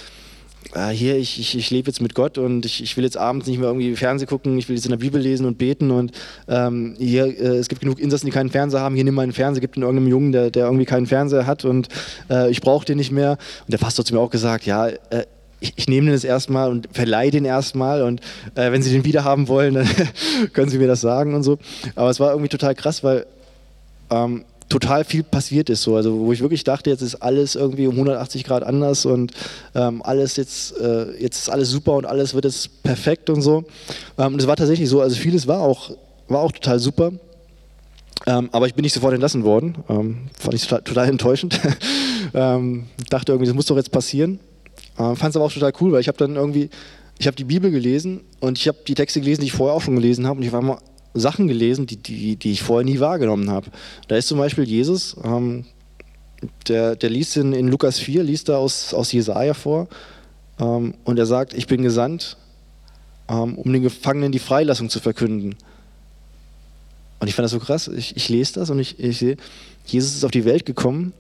[0.74, 3.46] äh, hier, ich, ich, ich lebe jetzt mit Gott und ich, ich will jetzt abends
[3.46, 6.12] nicht mehr irgendwie Fernsehen gucken, ich will jetzt in der Bibel lesen und beten und
[6.48, 9.32] ähm, hier, äh, es gibt genug Insassen, die keinen Fernseher haben, hier nimm mal einen
[9.32, 11.88] Fernseher, gibt den irgendeinem Jungen, der, der irgendwie keinen Fernseher hat und
[12.30, 13.32] äh, ich brauche den nicht mehr.
[13.32, 15.24] Und der Pastor hat zu mir auch gesagt, ja, äh,
[15.60, 18.20] ich, ich nehme den jetzt erstmal und verleihe den erstmal und
[18.54, 19.88] äh, wenn Sie den wieder haben wollen, dann
[20.52, 21.58] können Sie mir das sagen und so.
[21.94, 23.26] Aber es war irgendwie total krass, weil
[24.10, 25.96] ähm, total viel passiert ist so.
[25.96, 29.32] Also wo ich wirklich dachte, jetzt ist alles irgendwie um 180 Grad anders und
[29.74, 33.64] ähm, alles jetzt, äh, jetzt ist alles super und alles wird jetzt perfekt und so.
[34.18, 35.90] Ähm, und es war tatsächlich so, also vieles war auch,
[36.28, 37.12] war auch total super.
[38.26, 39.76] Ähm, aber ich bin nicht sofort entlassen worden.
[39.88, 41.60] Ähm, fand ich total, total enttäuschend.
[42.34, 44.40] ähm, dachte irgendwie, das muss doch jetzt passieren.
[44.98, 46.68] Ähm, Fand es aber auch total cool, weil ich habe dann irgendwie,
[47.18, 49.82] ich habe die Bibel gelesen und ich habe die Texte gelesen, die ich vorher auch
[49.82, 50.78] schon gelesen habe und ich war mal
[51.20, 53.70] Sachen gelesen, die, die, die ich vorher nie wahrgenommen habe.
[54.08, 55.64] Da ist zum Beispiel Jesus, ähm,
[56.68, 59.88] der, der liest in, in Lukas 4, liest da aus, aus Jesaja vor
[60.58, 62.36] ähm, und er sagt, ich bin gesandt,
[63.28, 65.56] ähm, um den Gefangenen die Freilassung zu verkünden.
[67.20, 69.36] Und ich fand das so krass, ich, ich lese das und ich, ich sehe,
[69.86, 71.12] Jesus ist auf die Welt gekommen,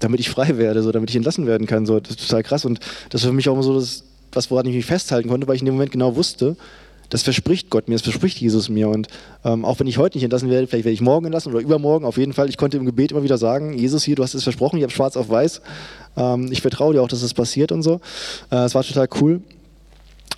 [0.00, 1.84] damit ich frei werde, so, damit ich entlassen werden kann.
[1.84, 2.00] So.
[2.00, 2.80] Das ist total krass und
[3.10, 5.56] das war für mich auch immer so das, was, woran ich mich festhalten konnte, weil
[5.56, 6.56] ich in dem Moment genau wusste,
[7.10, 8.88] das verspricht Gott mir, das verspricht Jesus mir.
[8.88, 9.08] Und
[9.44, 12.04] ähm, auch wenn ich heute nicht entlassen werde, vielleicht werde ich morgen entlassen oder übermorgen,
[12.04, 14.42] auf jeden Fall, ich konnte im Gebet immer wieder sagen, Jesus hier, du hast es
[14.42, 15.60] versprochen, ich habe schwarz auf weiß.
[16.16, 18.00] Ähm, ich vertraue dir auch, dass es das passiert und so.
[18.50, 19.40] Äh, es war total cool.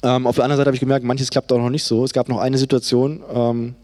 [0.02, 2.04] Ähm, auf der anderen Seite habe ich gemerkt, manches klappt auch noch nicht so.
[2.04, 3.74] Es gab noch eine Situation, ähm,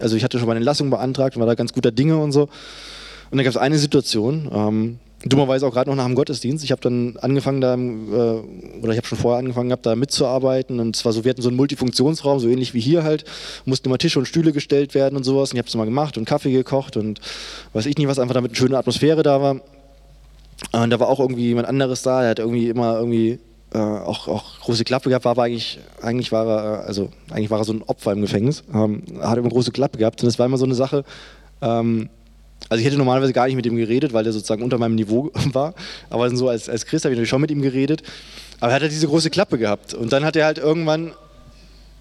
[0.00, 2.42] also ich hatte schon meine Entlassung beantragt und war da ganz guter Dinge und so.
[2.42, 6.64] Und dann gab es eine Situation, ähm, dummerweise auch gerade noch nach dem Gottesdienst.
[6.64, 10.80] Ich habe dann angefangen, da, äh, oder ich habe schon vorher angefangen, gehabt, da mitzuarbeiten.
[10.80, 13.24] Und zwar so, wir hatten so einen Multifunktionsraum, so ähnlich wie hier halt.
[13.64, 15.50] Mussten immer Tische und Stühle gestellt werden und sowas.
[15.50, 17.20] Und ich habe es mal gemacht und Kaffee gekocht und
[17.72, 19.60] weiß ich nicht was, einfach damit eine schöne Atmosphäre da war.
[20.72, 23.38] Und da war auch irgendwie jemand anderes da, der hat irgendwie immer irgendwie
[23.72, 27.58] äh, auch, auch große Klappe gehabt, war aber eigentlich, eigentlich war er, also eigentlich war
[27.58, 30.46] er so ein Opfer im Gefängnis, ähm, hat immer große Klappe gehabt und das war
[30.46, 31.04] immer so eine Sache,
[31.60, 32.08] ähm,
[32.74, 35.30] also ich hätte normalerweise gar nicht mit ihm geredet, weil er sozusagen unter meinem Niveau
[35.52, 35.74] war,
[36.10, 38.02] aber so als, als Christ habe ich natürlich schon mit ihm geredet,
[38.58, 41.12] aber er hat halt diese große Klappe gehabt und dann hat er halt irgendwann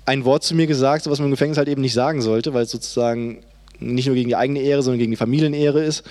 [0.08, 2.64] ein Wort zu mir gesagt, was man im Gefängnis halt eben nicht sagen sollte, weil
[2.64, 3.44] es sozusagen
[3.80, 6.04] nicht nur gegen die eigene Ehre, sondern gegen die Familienehre ist.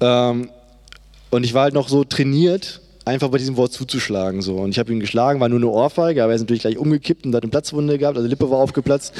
[0.00, 0.50] Ähm,
[1.30, 4.42] und ich war halt noch so trainiert, einfach bei diesem Wort zuzuschlagen.
[4.42, 4.56] So.
[4.56, 7.24] Und ich habe ihn geschlagen, war nur eine Ohrfeige, aber er ist natürlich gleich umgekippt
[7.24, 9.14] und hat eine Platzwunde gehabt, also die Lippe war aufgeplatzt.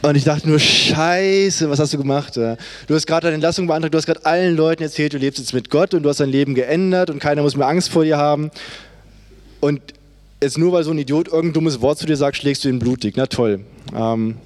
[0.00, 2.36] Und ich dachte nur, scheiße, was hast du gemacht?
[2.36, 2.56] Du
[2.90, 5.70] hast gerade deine Entlassung beantragt, du hast gerade allen Leuten erzählt, du lebst jetzt mit
[5.70, 8.50] Gott und du hast dein Leben geändert und keiner muss mehr Angst vor dir haben.
[9.60, 9.80] Und
[10.40, 12.78] jetzt nur, weil so ein Idiot irgendein dummes Wort zu dir sagt, schlägst du ihn
[12.78, 13.14] blutig.
[13.16, 13.64] Na toll.
[13.94, 14.36] Ähm,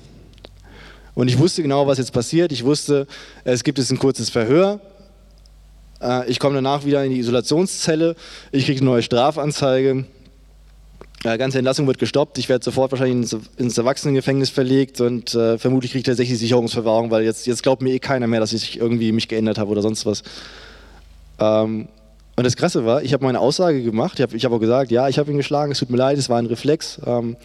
[1.14, 2.50] und ich wusste genau, was jetzt passiert.
[2.52, 3.06] Ich wusste,
[3.44, 4.80] es gibt jetzt ein kurzes Verhör.
[6.00, 8.16] Äh, ich komme danach wieder in die Isolationszelle.
[8.52, 10.06] Ich kriege eine neue Strafanzeige.
[11.22, 12.38] Ganze Entlassung wird gestoppt.
[12.38, 17.10] Ich werde sofort wahrscheinlich ins, ins Erwachsenengefängnis verlegt und äh, vermutlich kriege ich tatsächlich Sicherungsverwahrung,
[17.12, 19.82] weil jetzt, jetzt glaubt mir eh keiner mehr, dass ich irgendwie mich geändert habe oder
[19.82, 20.22] sonst was.
[21.38, 21.88] Ähm,
[22.34, 24.18] und das Krasse war, ich habe meine Aussage gemacht.
[24.18, 26.18] Ich habe ich hab auch gesagt, ja, ich habe ihn geschlagen, es tut mir leid,
[26.18, 27.00] es war ein Reflex.
[27.04, 27.36] Ähm,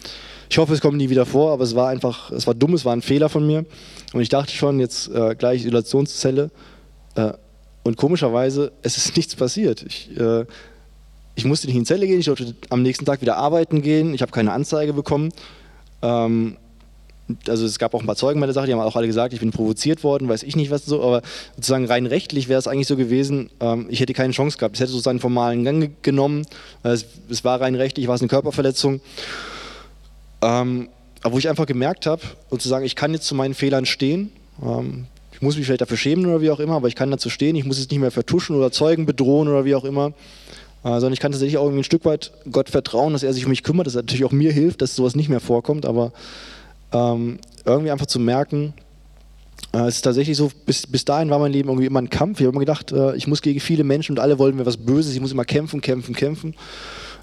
[0.50, 2.84] ich hoffe, es kommt nie wieder vor, aber es war einfach, es war dumm, es
[2.84, 3.66] war ein Fehler von mir.
[4.12, 6.50] Und ich dachte schon, jetzt äh, gleich Isolationszelle.
[7.16, 7.32] Äh,
[7.84, 9.84] und komischerweise, es ist nichts passiert.
[9.86, 10.46] Ich, äh,
[11.38, 14.12] ich musste nicht in die Zelle gehen, ich durfte am nächsten Tag wieder arbeiten gehen,
[14.12, 15.28] ich habe keine Anzeige bekommen.
[16.02, 16.56] Ähm,
[17.46, 19.32] also es gab auch ein paar Zeugen bei der Sache, die haben auch alle gesagt,
[19.32, 21.22] ich bin provoziert worden, weiß ich nicht was so, aber
[21.54, 24.74] sozusagen rein rechtlich wäre es eigentlich so gewesen, ähm, ich hätte keine Chance gehabt.
[24.74, 26.44] Es hätte sozusagen einen formalen Gang genommen,
[26.82, 29.00] es, es war rein rechtlich, war es eine Körperverletzung.
[30.42, 30.88] Ähm,
[31.22, 33.86] aber wo ich einfach gemerkt habe, und zu sagen, ich kann jetzt zu meinen Fehlern
[33.86, 37.12] stehen, ähm, ich muss mich vielleicht dafür schämen oder wie auch immer, aber ich kann
[37.12, 40.08] dazu stehen, ich muss es nicht mehr vertuschen oder Zeugen bedrohen oder wie auch immer,
[40.08, 40.12] äh,
[40.82, 43.50] sondern ich kann tatsächlich auch irgendwie ein Stück weit Gott vertrauen, dass er sich um
[43.50, 46.12] mich kümmert, dass er natürlich auch mir hilft, dass sowas nicht mehr vorkommt, aber
[46.92, 48.74] ähm, irgendwie einfach zu merken,
[49.72, 52.40] äh, es ist tatsächlich so, bis, bis dahin war mein Leben irgendwie immer ein Kampf.
[52.40, 54.76] Ich habe immer gedacht, äh, ich muss gegen viele Menschen und alle wollen mir was
[54.76, 56.54] Böses, ich muss immer kämpfen, kämpfen, kämpfen.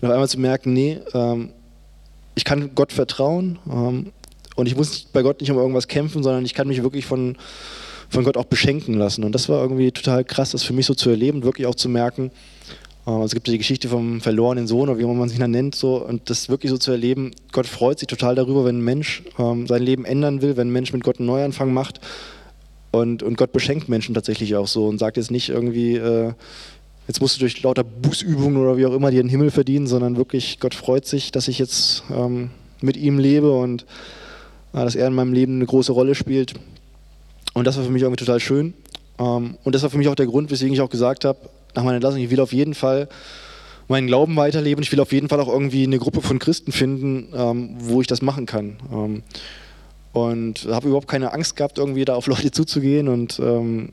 [0.01, 1.49] Und auf einmal zu merken, nee, ähm,
[2.35, 4.11] ich kann Gott vertrauen ähm,
[4.55, 7.37] und ich muss bei Gott nicht um irgendwas kämpfen, sondern ich kann mich wirklich von,
[8.09, 9.23] von Gott auch beschenken lassen.
[9.23, 11.75] Und das war irgendwie total krass, das für mich so zu erleben und wirklich auch
[11.75, 15.51] zu merken, äh, es gibt die Geschichte vom verlorenen Sohn oder wie man sich dann
[15.51, 18.83] nennt, so, und das wirklich so zu erleben, Gott freut sich total darüber, wenn ein
[18.83, 21.99] Mensch ähm, sein Leben ändern will, wenn ein Mensch mit Gott einen Neuanfang macht.
[22.91, 26.33] Und, und Gott beschenkt Menschen tatsächlich auch so und sagt jetzt nicht irgendwie, äh,
[27.07, 30.17] jetzt musst du durch lauter Bußübungen oder wie auch immer dir den Himmel verdienen, sondern
[30.17, 32.49] wirklich, Gott freut sich, dass ich jetzt ähm,
[32.81, 33.83] mit ihm lebe und
[34.73, 36.53] äh, dass er in meinem Leben eine große Rolle spielt.
[37.53, 38.73] Und das war für mich irgendwie total schön.
[39.19, 41.37] Ähm, und das war für mich auch der Grund, weswegen ich auch gesagt habe,
[41.76, 43.07] nach meiner Entlassung, ich will auf jeden Fall
[43.88, 44.82] meinen Glauben weiterleben.
[44.84, 48.07] Ich will auf jeden Fall auch irgendwie eine Gruppe von Christen finden, ähm, wo ich
[48.07, 48.78] das machen kann.
[48.91, 49.23] Ähm,
[50.13, 53.89] und habe überhaupt keine Angst gehabt, irgendwie da auf Leute zuzugehen und ähm,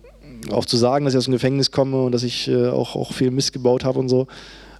[0.51, 3.13] auch zu sagen, dass ich aus dem Gefängnis komme und dass ich äh, auch, auch
[3.13, 4.29] viel Mist gebaut habe und so.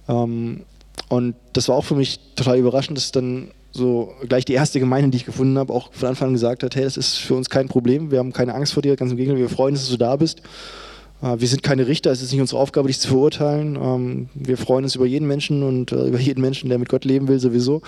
[0.07, 0.61] Ähm,
[1.09, 5.09] und das war auch für mich total überraschend, dass dann so gleich die erste Gemeinde,
[5.09, 7.49] die ich gefunden habe, auch von Anfang an gesagt hat, hey, das ist für uns
[7.49, 9.89] kein Problem, wir haben keine Angst vor dir, ganz im Gegenteil, wir freuen uns, dass
[9.89, 10.41] du da bist.
[11.23, 13.75] Äh, wir sind keine Richter, es ist nicht unsere Aufgabe, dich zu verurteilen.
[13.81, 17.05] Ähm, wir freuen uns über jeden Menschen und äh, über jeden Menschen, der mit Gott
[17.05, 17.81] leben will, sowieso.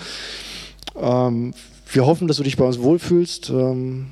[1.00, 1.52] Ähm,
[1.92, 4.06] wir hoffen, dass du dich bei uns wohlfühlst, ähm,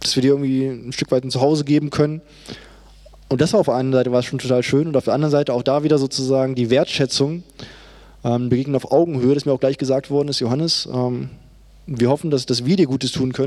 [0.00, 2.20] dass wir dir irgendwie ein Stück weit ein Zuhause geben können.
[3.28, 5.14] Und das war auf der einen Seite war es schon total schön und auf der
[5.14, 7.42] anderen Seite auch da wieder sozusagen die Wertschätzung,
[8.22, 10.88] ähm, Begegnen auf Augenhöhe, das mir auch gleich gesagt worden ist, Johannes,
[11.88, 13.44] wir hoffen, dass, dass wir dir Gutes tun können.